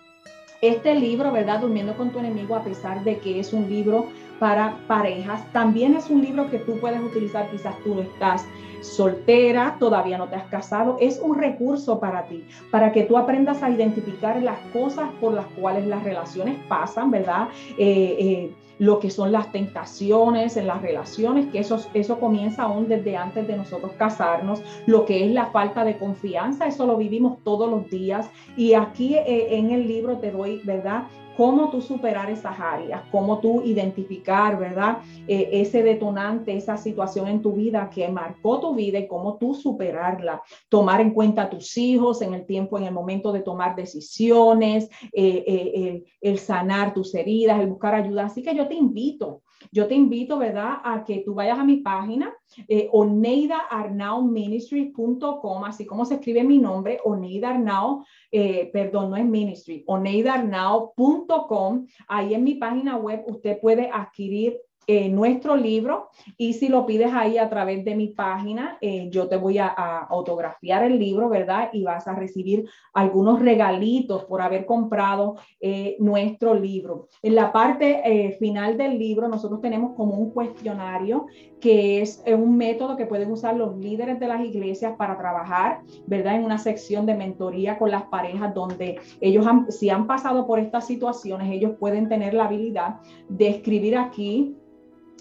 este 0.62 0.94
libro, 0.94 1.32
¿verdad? 1.32 1.60
Durmiendo 1.60 1.96
con 1.96 2.10
tu 2.10 2.18
enemigo, 2.18 2.54
a 2.54 2.62
pesar 2.62 3.04
de 3.04 3.18
que 3.18 3.40
es 3.40 3.52
un 3.52 3.68
libro 3.68 4.06
para 4.38 4.76
parejas, 4.86 5.40
también 5.52 5.94
es 5.96 6.10
un 6.10 6.22
libro 6.22 6.50
que 6.50 6.58
tú 6.58 6.78
puedes 6.78 7.00
utilizar, 7.00 7.50
quizás 7.50 7.74
tú 7.82 7.94
no 7.94 8.02
estás 8.02 8.46
soltera, 8.80 9.76
todavía 9.78 10.18
no 10.18 10.28
te 10.28 10.36
has 10.36 10.46
casado, 10.48 10.96
es 11.00 11.18
un 11.20 11.36
recurso 11.36 11.98
para 11.98 12.26
ti, 12.26 12.44
para 12.70 12.92
que 12.92 13.02
tú 13.02 13.16
aprendas 13.16 13.62
a 13.62 13.70
identificar 13.70 14.42
las 14.42 14.58
cosas 14.72 15.08
por 15.20 15.34
las 15.34 15.46
cuales 15.46 15.86
las 15.86 16.02
relaciones 16.02 16.58
pasan, 16.68 17.10
¿verdad? 17.10 17.48
Eh, 17.78 18.16
eh, 18.18 18.54
lo 18.78 18.98
que 18.98 19.10
son 19.10 19.32
las 19.32 19.50
tentaciones 19.52 20.56
en 20.56 20.66
las 20.66 20.82
relaciones, 20.82 21.46
que 21.46 21.60
eso, 21.60 21.80
eso 21.94 22.20
comienza 22.20 22.64
aún 22.64 22.88
desde 22.88 23.16
antes 23.16 23.46
de 23.46 23.56
nosotros 23.56 23.92
casarnos, 23.96 24.62
lo 24.86 25.06
que 25.06 25.24
es 25.24 25.32
la 25.32 25.46
falta 25.46 25.84
de 25.84 25.96
confianza, 25.96 26.66
eso 26.66 26.86
lo 26.86 26.96
vivimos 26.96 27.38
todos 27.42 27.70
los 27.70 27.88
días. 27.88 28.28
Y 28.56 28.74
aquí 28.74 29.14
eh, 29.14 29.56
en 29.56 29.70
el 29.70 29.88
libro 29.88 30.18
te 30.18 30.30
doy, 30.30 30.60
¿verdad? 30.64 31.04
Cómo 31.36 31.70
tú 31.70 31.80
superar 31.80 32.30
esas 32.30 32.58
áreas, 32.58 33.02
cómo 33.10 33.40
tú 33.40 33.62
identificar, 33.62 34.58
¿verdad? 34.58 34.98
Eh, 35.28 35.50
ese 35.52 35.82
detonante, 35.82 36.56
esa 36.56 36.76
situación 36.76 37.28
en 37.28 37.42
tu 37.42 37.52
vida 37.52 37.90
que 37.90 38.08
marcó 38.08 38.60
tu 38.60 38.74
vida 38.74 38.98
y 38.98 39.06
cómo 39.06 39.36
tú 39.36 39.54
superarla. 39.54 40.42
Tomar 40.68 41.00
en 41.00 41.12
cuenta 41.12 41.42
a 41.42 41.50
tus 41.50 41.76
hijos 41.76 42.22
en 42.22 42.34
el 42.34 42.46
tiempo, 42.46 42.78
en 42.78 42.84
el 42.84 42.92
momento 42.92 43.32
de 43.32 43.40
tomar 43.40 43.76
decisiones, 43.76 44.88
eh, 45.12 45.44
eh, 45.46 46.04
el 46.20 46.38
sanar 46.38 46.94
tus 46.94 47.14
heridas, 47.14 47.60
el 47.60 47.66
buscar 47.66 47.94
ayuda. 47.94 48.26
Así 48.26 48.42
que 48.42 48.54
yo 48.54 48.66
te 48.66 48.74
invito 48.74 49.42
yo 49.72 49.86
te 49.86 49.94
invito, 49.94 50.38
¿verdad?, 50.38 50.74
a 50.84 51.02
que 51.04 51.22
tú 51.24 51.32
vayas 51.34 51.58
a 51.58 51.64
mi 51.64 51.78
página, 51.78 52.34
eh, 52.68 52.88
oneidaarnauministry.com, 52.92 55.64
así 55.64 55.86
como 55.86 56.04
se 56.04 56.14
escribe 56.14 56.44
mi 56.44 56.58
nombre, 56.58 57.00
Oneida 57.04 57.50
Arnau, 57.50 58.04
eh, 58.30 58.70
perdón, 58.72 59.10
no 59.10 59.16
es 59.16 59.24
ministry, 59.24 59.82
oneidaarnau.com. 59.86 61.86
Ahí 62.08 62.34
en 62.34 62.44
mi 62.44 62.54
página 62.54 62.96
web 62.96 63.24
usted 63.26 63.60
puede 63.60 63.90
adquirir 63.92 64.60
eh, 64.88 65.08
nuestro 65.08 65.56
libro 65.56 66.10
y 66.38 66.52
si 66.52 66.68
lo 66.68 66.86
pides 66.86 67.12
ahí 67.12 67.38
a 67.38 67.48
través 67.48 67.84
de 67.84 67.96
mi 67.96 68.06
página, 68.08 68.78
eh, 68.80 69.08
yo 69.10 69.26
te 69.26 69.36
voy 69.36 69.58
a, 69.58 69.66
autografiar 69.66 70.84
el 70.84 70.96
libro, 70.96 71.28
¿verdad? 71.28 71.70
Y 71.72 71.82
vas 71.82 72.06
a 72.06 72.14
recibir 72.14 72.68
algunos 72.94 73.40
regalitos 73.40 74.24
por 74.26 74.40
haber 74.40 74.64
comprado 74.64 75.36
eh, 75.60 75.96
nuestro 75.98 76.54
libro. 76.54 77.08
En 77.22 77.34
la 77.34 77.52
parte 77.52 78.36
final 78.38 78.76
del 78.76 78.96
libro, 78.96 79.26
nosotros 79.26 79.60
tenemos 79.60 79.96
como 79.96 80.14
un 80.14 80.30
cuestionario 80.30 81.26
que 81.60 82.00
es 82.00 82.22
un 82.26 82.56
método 82.56 82.96
que 82.96 83.06
pueden 83.06 83.32
usar 83.32 83.56
los 83.56 83.76
líderes 83.78 84.20
de 84.20 84.28
las 84.28 84.40
iglesias 84.40 84.94
para 84.96 85.18
trabajar, 85.18 85.80
¿verdad? 86.06 86.36
En 86.36 86.44
una 86.44 86.58
sección 86.58 87.06
de 87.06 87.14
mentoría 87.14 87.76
con 87.78 87.90
las 87.90 88.04
parejas 88.04 88.54
donde 88.54 89.00
ellos, 89.20 89.44
si 89.70 89.90
han 89.90 90.06
pasado 90.06 90.46
por 90.46 90.60
estas 90.60 90.86
situaciones, 90.86 91.50
ellos 91.50 91.72
pueden 91.80 92.08
tener 92.08 92.34
la 92.34 92.44
habilidad 92.44 93.00
de 93.28 93.48
escribir 93.48 93.96
aquí 93.96 94.56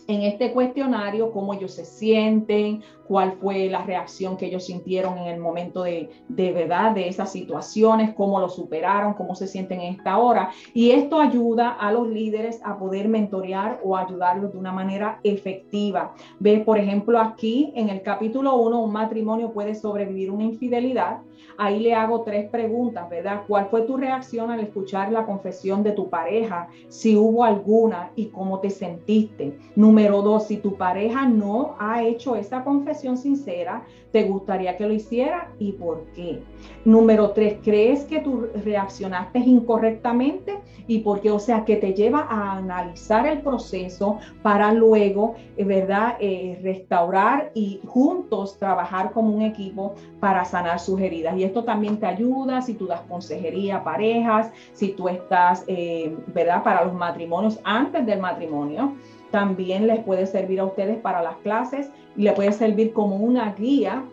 en 0.08 0.22
este 0.22 0.52
cuestionario 0.52 1.32
cómo 1.32 1.54
ellos 1.54 1.74
se 1.74 1.86
sienten, 1.86 2.84
cuál 3.08 3.34
fue 3.34 3.70
la 3.70 3.84
reacción 3.84 4.38
que 4.38 4.48
ellos 4.48 4.66
sintieron 4.66 5.18
en 5.18 5.28
el 5.28 5.40
momento 5.40 5.84
de, 5.84 6.10
de 6.28 6.52
verdad 6.52 6.92
de 6.92 7.08
esas 7.08 7.32
situaciones, 7.32 8.14
cómo 8.16 8.40
lo 8.40 8.50
superaron, 8.50 9.14
cómo 9.14 9.36
se 9.36 9.48
sienten 9.48 9.82
en 9.82 9.96
esta 9.96 10.18
hora. 10.18 10.50
Y 10.74 10.92
esto 10.92 11.20
ayuda 11.20 11.72
a 11.72 11.92
los 11.92 12.08
líderes 12.08 12.60
a 12.64 12.78
poder 12.78 13.08
mentorear 13.08 13.80
o 13.84 13.96
ayudarlos 13.96 14.52
de 14.52 14.58
una 14.58 14.72
manera 14.72 15.20
efectiva. 15.24 16.14
Ve, 16.40 16.60
por 16.60 16.78
ejemplo, 16.78 17.20
aquí 17.20 17.72
en 17.76 17.90
el 17.90 18.02
capítulo 18.02 18.56
1, 18.56 18.80
un 18.80 18.92
matrimonio 18.92 19.52
puede 19.52 19.76
sobrevivir 19.76 20.32
una 20.32 20.44
infidelidad. 20.44 21.20
Ahí 21.58 21.80
le 21.80 21.94
hago 21.94 22.22
tres 22.22 22.50
preguntas, 22.50 23.10
¿verdad? 23.10 23.44
¿Cuál 23.48 23.68
fue 23.68 23.82
tu 23.84 23.98
reacción 23.98 24.52
al 24.52 24.60
escuchar 24.60 25.12
la 25.12 25.26
confesión 25.26 25.84
de 25.84 25.92
tu 25.92 26.10
pareja? 26.10 26.68
Si 26.90 27.16
hubo 27.16 27.44
alguna 27.44 28.12
y 28.16 28.28
cómo 28.28 28.60
te 28.60 28.70
sentiste. 28.70 29.58
Número 29.76 29.95
dos, 30.04 30.48
si 30.48 30.58
tu 30.58 30.76
pareja 30.76 31.28
no 31.28 31.76
ha 31.80 32.04
hecho 32.04 32.36
esa 32.36 32.64
confesión, 32.64 33.18
sincera, 33.18 33.84
¿te 34.12 34.24
gustaría 34.24 34.78
que 34.78 34.88
lo 34.88 34.94
hiciera 34.94 35.52
y 35.60 35.74
por 35.74 36.06
qué? 36.16 36.42
Número 36.84 37.32
tres, 37.32 37.58
¿crees 37.64 38.04
que 38.06 38.20
tú 38.20 38.48
reaccionaste 38.64 39.40
incorrectamente 39.40 40.60
y 40.88 41.00
por 41.00 41.22
qué? 41.22 41.32
O 41.32 41.40
sea, 41.40 41.66
que 41.66 41.78
te 41.78 41.94
lleva 41.94 42.28
a 42.30 42.58
analizar 42.58 43.26
el 43.28 43.42
proceso 43.42 44.20
para 44.42 44.72
luego, 44.72 45.36
eh, 45.58 45.64
¿verdad?, 45.64 46.16
eh, 46.20 46.60
restaurar 46.62 47.52
y 47.54 47.82
juntos 47.86 48.58
trabajar 48.58 49.12
como 49.12 49.36
un 49.36 49.42
equipo 49.42 49.96
para 50.20 50.46
sanar 50.46 50.80
sus 50.80 51.00
heridas. 51.00 51.36
Y 51.38 51.44
esto 51.44 51.64
también 51.64 51.98
te 51.98 52.06
ayuda 52.06 52.62
si 52.62 52.74
tú 52.74 52.86
das 52.88 53.02
consejería 53.02 53.78
a 53.78 53.84
parejas, 53.84 54.52
si 54.74 54.90
tú 54.90 55.10
estás, 55.10 55.64
eh, 55.68 56.16
¿verdad?, 56.28 56.64
para 56.64 56.86
los 56.86 56.94
matrimonios 56.94 57.60
antes 57.64 58.06
del 58.06 58.20
matrimonio 58.20 58.94
también 59.36 59.86
les 59.86 60.00
puede 60.00 60.28
servir 60.28 60.62
a 60.62 60.64
ustedes 60.64 60.98
para 60.98 61.22
las 61.22 61.36
clases 61.40 61.92
y 62.16 62.22
le 62.22 62.32
puede 62.32 62.54
servir 62.54 62.94
como 62.94 63.18
una 63.18 63.52
guía 63.52 64.06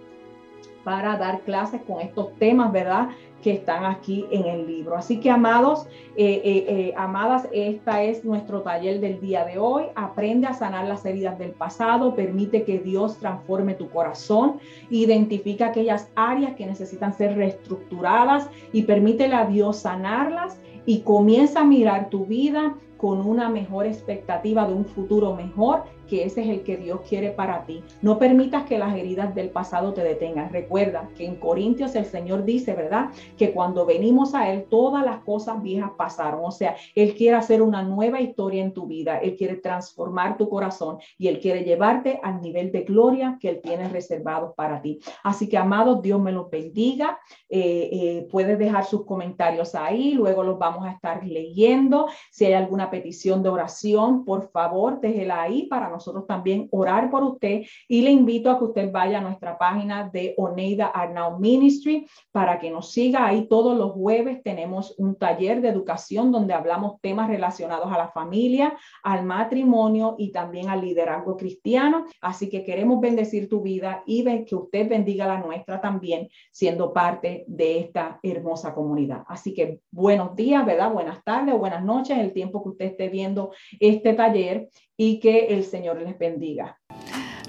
para 0.82 1.16
dar 1.16 1.42
clases 1.42 1.80
con 1.82 2.00
estos 2.00 2.34
temas, 2.40 2.72
¿verdad? 2.72 3.10
Que 3.40 3.52
están 3.52 3.84
aquí 3.84 4.26
en 4.32 4.46
el 4.46 4.66
libro. 4.66 4.96
Así 4.96 5.20
que, 5.20 5.30
amados, 5.30 5.86
eh, 6.16 6.42
eh, 6.44 6.64
eh, 6.66 6.94
amadas, 6.96 7.46
esta 7.52 8.02
es 8.02 8.24
nuestro 8.24 8.62
taller 8.62 8.98
del 8.98 9.20
día 9.20 9.44
de 9.44 9.58
hoy. 9.58 9.84
Aprende 9.94 10.48
a 10.48 10.54
sanar 10.54 10.88
las 10.88 11.06
heridas 11.06 11.38
del 11.38 11.52
pasado, 11.52 12.16
permite 12.16 12.64
que 12.64 12.80
Dios 12.80 13.18
transforme 13.18 13.74
tu 13.74 13.90
corazón, 13.90 14.58
identifica 14.90 15.66
aquellas 15.66 16.10
áreas 16.16 16.56
que 16.56 16.66
necesitan 16.66 17.14
ser 17.14 17.36
reestructuradas 17.36 18.50
y 18.72 18.82
permítele 18.82 19.36
a 19.36 19.44
Dios 19.44 19.76
sanarlas 19.76 20.60
y 20.84 21.02
comienza 21.02 21.60
a 21.60 21.64
mirar 21.64 22.10
tu 22.10 22.26
vida 22.26 22.74
con 23.02 23.20
una 23.20 23.48
mejor 23.48 23.86
expectativa 23.86 24.64
de 24.64 24.74
un 24.74 24.84
futuro 24.84 25.34
mejor 25.34 25.82
que 26.12 26.24
ese 26.24 26.42
es 26.42 26.48
el 26.50 26.62
que 26.62 26.76
Dios 26.76 27.00
quiere 27.08 27.30
para 27.30 27.64
ti. 27.64 27.82
No 28.02 28.18
permitas 28.18 28.64
que 28.64 28.76
las 28.76 28.94
heridas 28.94 29.34
del 29.34 29.48
pasado 29.48 29.94
te 29.94 30.04
detengan. 30.04 30.52
Recuerda 30.52 31.08
que 31.16 31.24
en 31.24 31.36
Corintios 31.36 31.94
el 31.94 32.04
Señor 32.04 32.44
dice, 32.44 32.74
¿verdad? 32.74 33.08
Que 33.38 33.54
cuando 33.54 33.86
venimos 33.86 34.34
a 34.34 34.52
Él, 34.52 34.66
todas 34.68 35.06
las 35.06 35.20
cosas 35.20 35.62
viejas 35.62 35.92
pasaron. 35.96 36.42
O 36.44 36.50
sea, 36.50 36.76
Él 36.94 37.14
quiere 37.14 37.38
hacer 37.38 37.62
una 37.62 37.82
nueva 37.82 38.20
historia 38.20 38.62
en 38.62 38.74
tu 38.74 38.86
vida. 38.86 39.20
Él 39.20 39.36
quiere 39.36 39.56
transformar 39.56 40.36
tu 40.36 40.50
corazón 40.50 40.98
y 41.16 41.28
Él 41.28 41.40
quiere 41.40 41.64
llevarte 41.64 42.20
al 42.22 42.42
nivel 42.42 42.70
de 42.72 42.82
gloria 42.82 43.38
que 43.40 43.48
Él 43.48 43.60
tiene 43.62 43.88
reservado 43.88 44.52
para 44.54 44.82
ti. 44.82 45.00
Así 45.24 45.48
que, 45.48 45.56
amados, 45.56 46.02
Dios 46.02 46.20
me 46.20 46.32
los 46.32 46.50
bendiga. 46.50 47.20
Eh, 47.48 47.88
eh, 47.90 48.28
puedes 48.30 48.58
dejar 48.58 48.84
sus 48.84 49.06
comentarios 49.06 49.74
ahí, 49.74 50.12
luego 50.12 50.42
los 50.42 50.58
vamos 50.58 50.84
a 50.84 50.90
estar 50.90 51.24
leyendo. 51.24 52.08
Si 52.30 52.44
hay 52.44 52.52
alguna 52.52 52.90
petición 52.90 53.42
de 53.42 53.48
oración, 53.48 54.26
por 54.26 54.50
favor, 54.50 55.00
déjela 55.00 55.40
ahí 55.40 55.68
para 55.68 55.88
nosotros 55.88 56.01
también 56.26 56.68
orar 56.70 57.10
por 57.10 57.22
usted. 57.24 57.62
Y 57.88 58.02
le 58.02 58.10
invito 58.10 58.50
a 58.50 58.58
que 58.58 58.64
usted 58.64 58.92
vaya 58.92 59.18
a 59.18 59.22
nuestra 59.22 59.56
página 59.56 60.10
de 60.12 60.34
Oneida 60.36 60.86
Arnau 60.86 61.38
Ministry 61.38 62.06
para 62.30 62.58
que 62.58 62.70
nos 62.70 62.92
siga. 62.92 63.26
Ahí 63.26 63.46
todos 63.48 63.76
los 63.76 63.92
jueves 63.92 64.42
tenemos 64.42 64.94
un 64.98 65.16
taller 65.16 65.60
de 65.60 65.68
educación 65.68 66.30
donde 66.30 66.54
hablamos 66.54 67.00
temas 67.00 67.28
relacionados 67.28 67.90
a 67.92 67.98
la 67.98 68.08
familia, 68.08 68.76
al 69.02 69.24
matrimonio 69.24 70.16
y 70.18 70.30
también 70.32 70.68
al 70.68 70.82
liderazgo 70.82 71.36
cristiano. 71.36 72.04
Así 72.20 72.48
que 72.50 72.64
queremos 72.64 73.00
bendecir 73.00 73.48
tu 73.48 73.62
vida 73.62 74.02
y 74.06 74.22
que 74.44 74.54
usted 74.54 74.88
bendiga 74.88 75.26
la 75.26 75.38
nuestra 75.38 75.80
también, 75.80 76.28
siendo 76.50 76.92
parte 76.92 77.44
de 77.46 77.78
esta 77.78 78.20
hermosa 78.22 78.74
comunidad. 78.74 79.24
Así 79.26 79.54
que 79.54 79.80
buenos 79.90 80.36
días, 80.36 80.64
¿verdad? 80.64 80.92
Buenas 80.92 81.24
tardes 81.24 81.52
buenas 81.62 81.84
noches, 81.84 82.18
el 82.18 82.32
tiempo 82.32 82.62
que 82.62 82.70
usted 82.70 82.86
esté 82.86 83.08
viendo 83.08 83.52
este 83.78 84.14
taller 84.14 84.68
y 85.04 85.18
que 85.18 85.46
el 85.46 85.64
Señor 85.64 86.00
les 86.00 86.16
bendiga. 86.16 86.78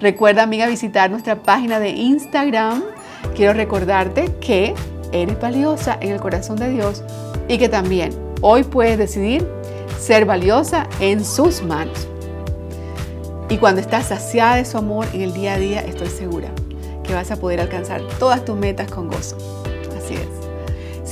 Recuerda, 0.02 0.42
amiga, 0.42 0.66
visitar 0.66 1.12
nuestra 1.12 1.44
página 1.44 1.80
de 1.80 1.90
Instagram. 1.90 2.84
Quiero 3.36 3.54
recordarte 3.54 4.26
que 4.42 4.74
eres 5.12 5.40
valiosa 5.40 5.96
en 6.02 6.14
el 6.14 6.20
corazón 6.20 6.56
de 6.56 6.72
Dios 6.72 7.04
y 7.48 7.60
que 7.60 7.70
también 7.70 8.12
hoy 8.42 8.64
puedes 8.64 8.98
decidir 8.98 9.48
ser 10.00 10.26
valiosa 10.26 10.90
en 11.00 11.24
sus 11.24 11.62
manos. 11.62 12.08
Y 13.50 13.58
cuando 13.58 13.82
estás 13.82 14.08
saciada 14.08 14.56
de 14.56 14.66
su 14.66 14.80
amor 14.80 15.06
en 15.14 15.22
el 15.22 15.34
día 15.34 15.54
a 15.54 15.60
día, 15.60 15.82
estoy 15.82 16.08
segura 16.08 16.50
que 17.04 17.14
vas 17.14 17.30
a 17.30 17.36
poder 17.36 17.62
alcanzar 17.62 18.02
todas 18.18 18.44
tus 18.44 18.56
metas 18.56 18.90
con 18.90 19.10
gozo. 19.10 19.38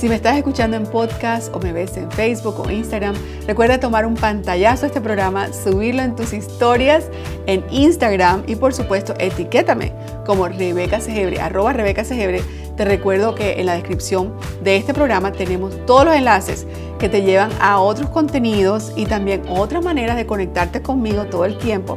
Si 0.02 0.08
me 0.08 0.16
estás 0.16 0.36
escuchando 0.36 0.76
en 0.76 0.84
podcast 0.84 1.54
o 1.54 1.60
me 1.60 1.72
ves 1.72 1.96
en 1.96 2.10
Facebook 2.10 2.58
o 2.58 2.68
Instagram, 2.68 3.14
recuerda 3.46 3.78
tomar 3.78 4.04
un 4.04 4.14
pantallazo 4.14 4.80
de 4.80 4.86
este 4.88 5.00
programa, 5.00 5.52
subirlo 5.52 6.02
en 6.02 6.16
tus 6.16 6.32
historias 6.32 7.04
en 7.46 7.64
Instagram 7.70 8.42
y 8.48 8.56
por 8.56 8.74
supuesto 8.74 9.14
etiquétame 9.20 9.92
como 10.26 10.48
Rebeca 10.48 11.00
Segebre, 11.00 11.40
arroba 11.40 11.72
Rebeca 11.72 12.02
Segebre. 12.02 12.42
Te 12.76 12.84
recuerdo 12.84 13.36
que 13.36 13.60
en 13.60 13.66
la 13.66 13.74
descripción 13.74 14.34
de 14.64 14.74
este 14.74 14.92
programa 14.92 15.30
tenemos 15.30 15.76
todos 15.86 16.06
los 16.06 16.16
enlaces 16.16 16.66
que 16.98 17.08
te 17.08 17.22
llevan 17.22 17.52
a 17.60 17.78
otros 17.78 18.10
contenidos 18.10 18.92
y 18.96 19.06
también 19.06 19.42
otras 19.48 19.84
maneras 19.84 20.16
de 20.16 20.26
conectarte 20.26 20.82
conmigo 20.82 21.26
todo 21.26 21.44
el 21.44 21.56
tiempo. 21.58 21.96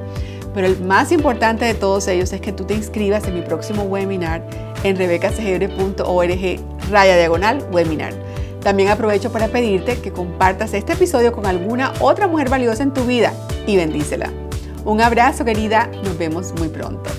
Pero 0.53 0.67
el 0.67 0.79
más 0.79 1.11
importante 1.11 1.65
de 1.65 1.73
todos 1.73 2.07
ellos 2.07 2.31
es 2.33 2.39
que 2.39 2.53
tú 2.53 2.65
te 2.65 2.75
inscribas 2.75 3.27
en 3.27 3.33
mi 3.33 3.41
próximo 3.41 3.81
webinar 3.81 4.74
en 4.85 4.95
rebecasegebre.org 4.97 6.59
raya 6.91 7.17
diagonal 7.17 7.67
webinar. 7.71 8.13
También 8.61 8.89
aprovecho 8.89 9.31
para 9.31 9.47
pedirte 9.47 9.99
que 9.99 10.11
compartas 10.11 10.73
este 10.73 10.93
episodio 10.93 11.31
con 11.31 11.47
alguna 11.47 11.91
otra 11.99 12.27
mujer 12.27 12.49
valiosa 12.49 12.83
en 12.83 12.93
tu 12.93 13.03
vida 13.05 13.33
y 13.65 13.77
bendícela. 13.77 14.31
Un 14.85 15.01
abrazo 15.01 15.43
querida, 15.43 15.89
nos 16.03 16.17
vemos 16.17 16.53
muy 16.59 16.69
pronto. 16.69 17.09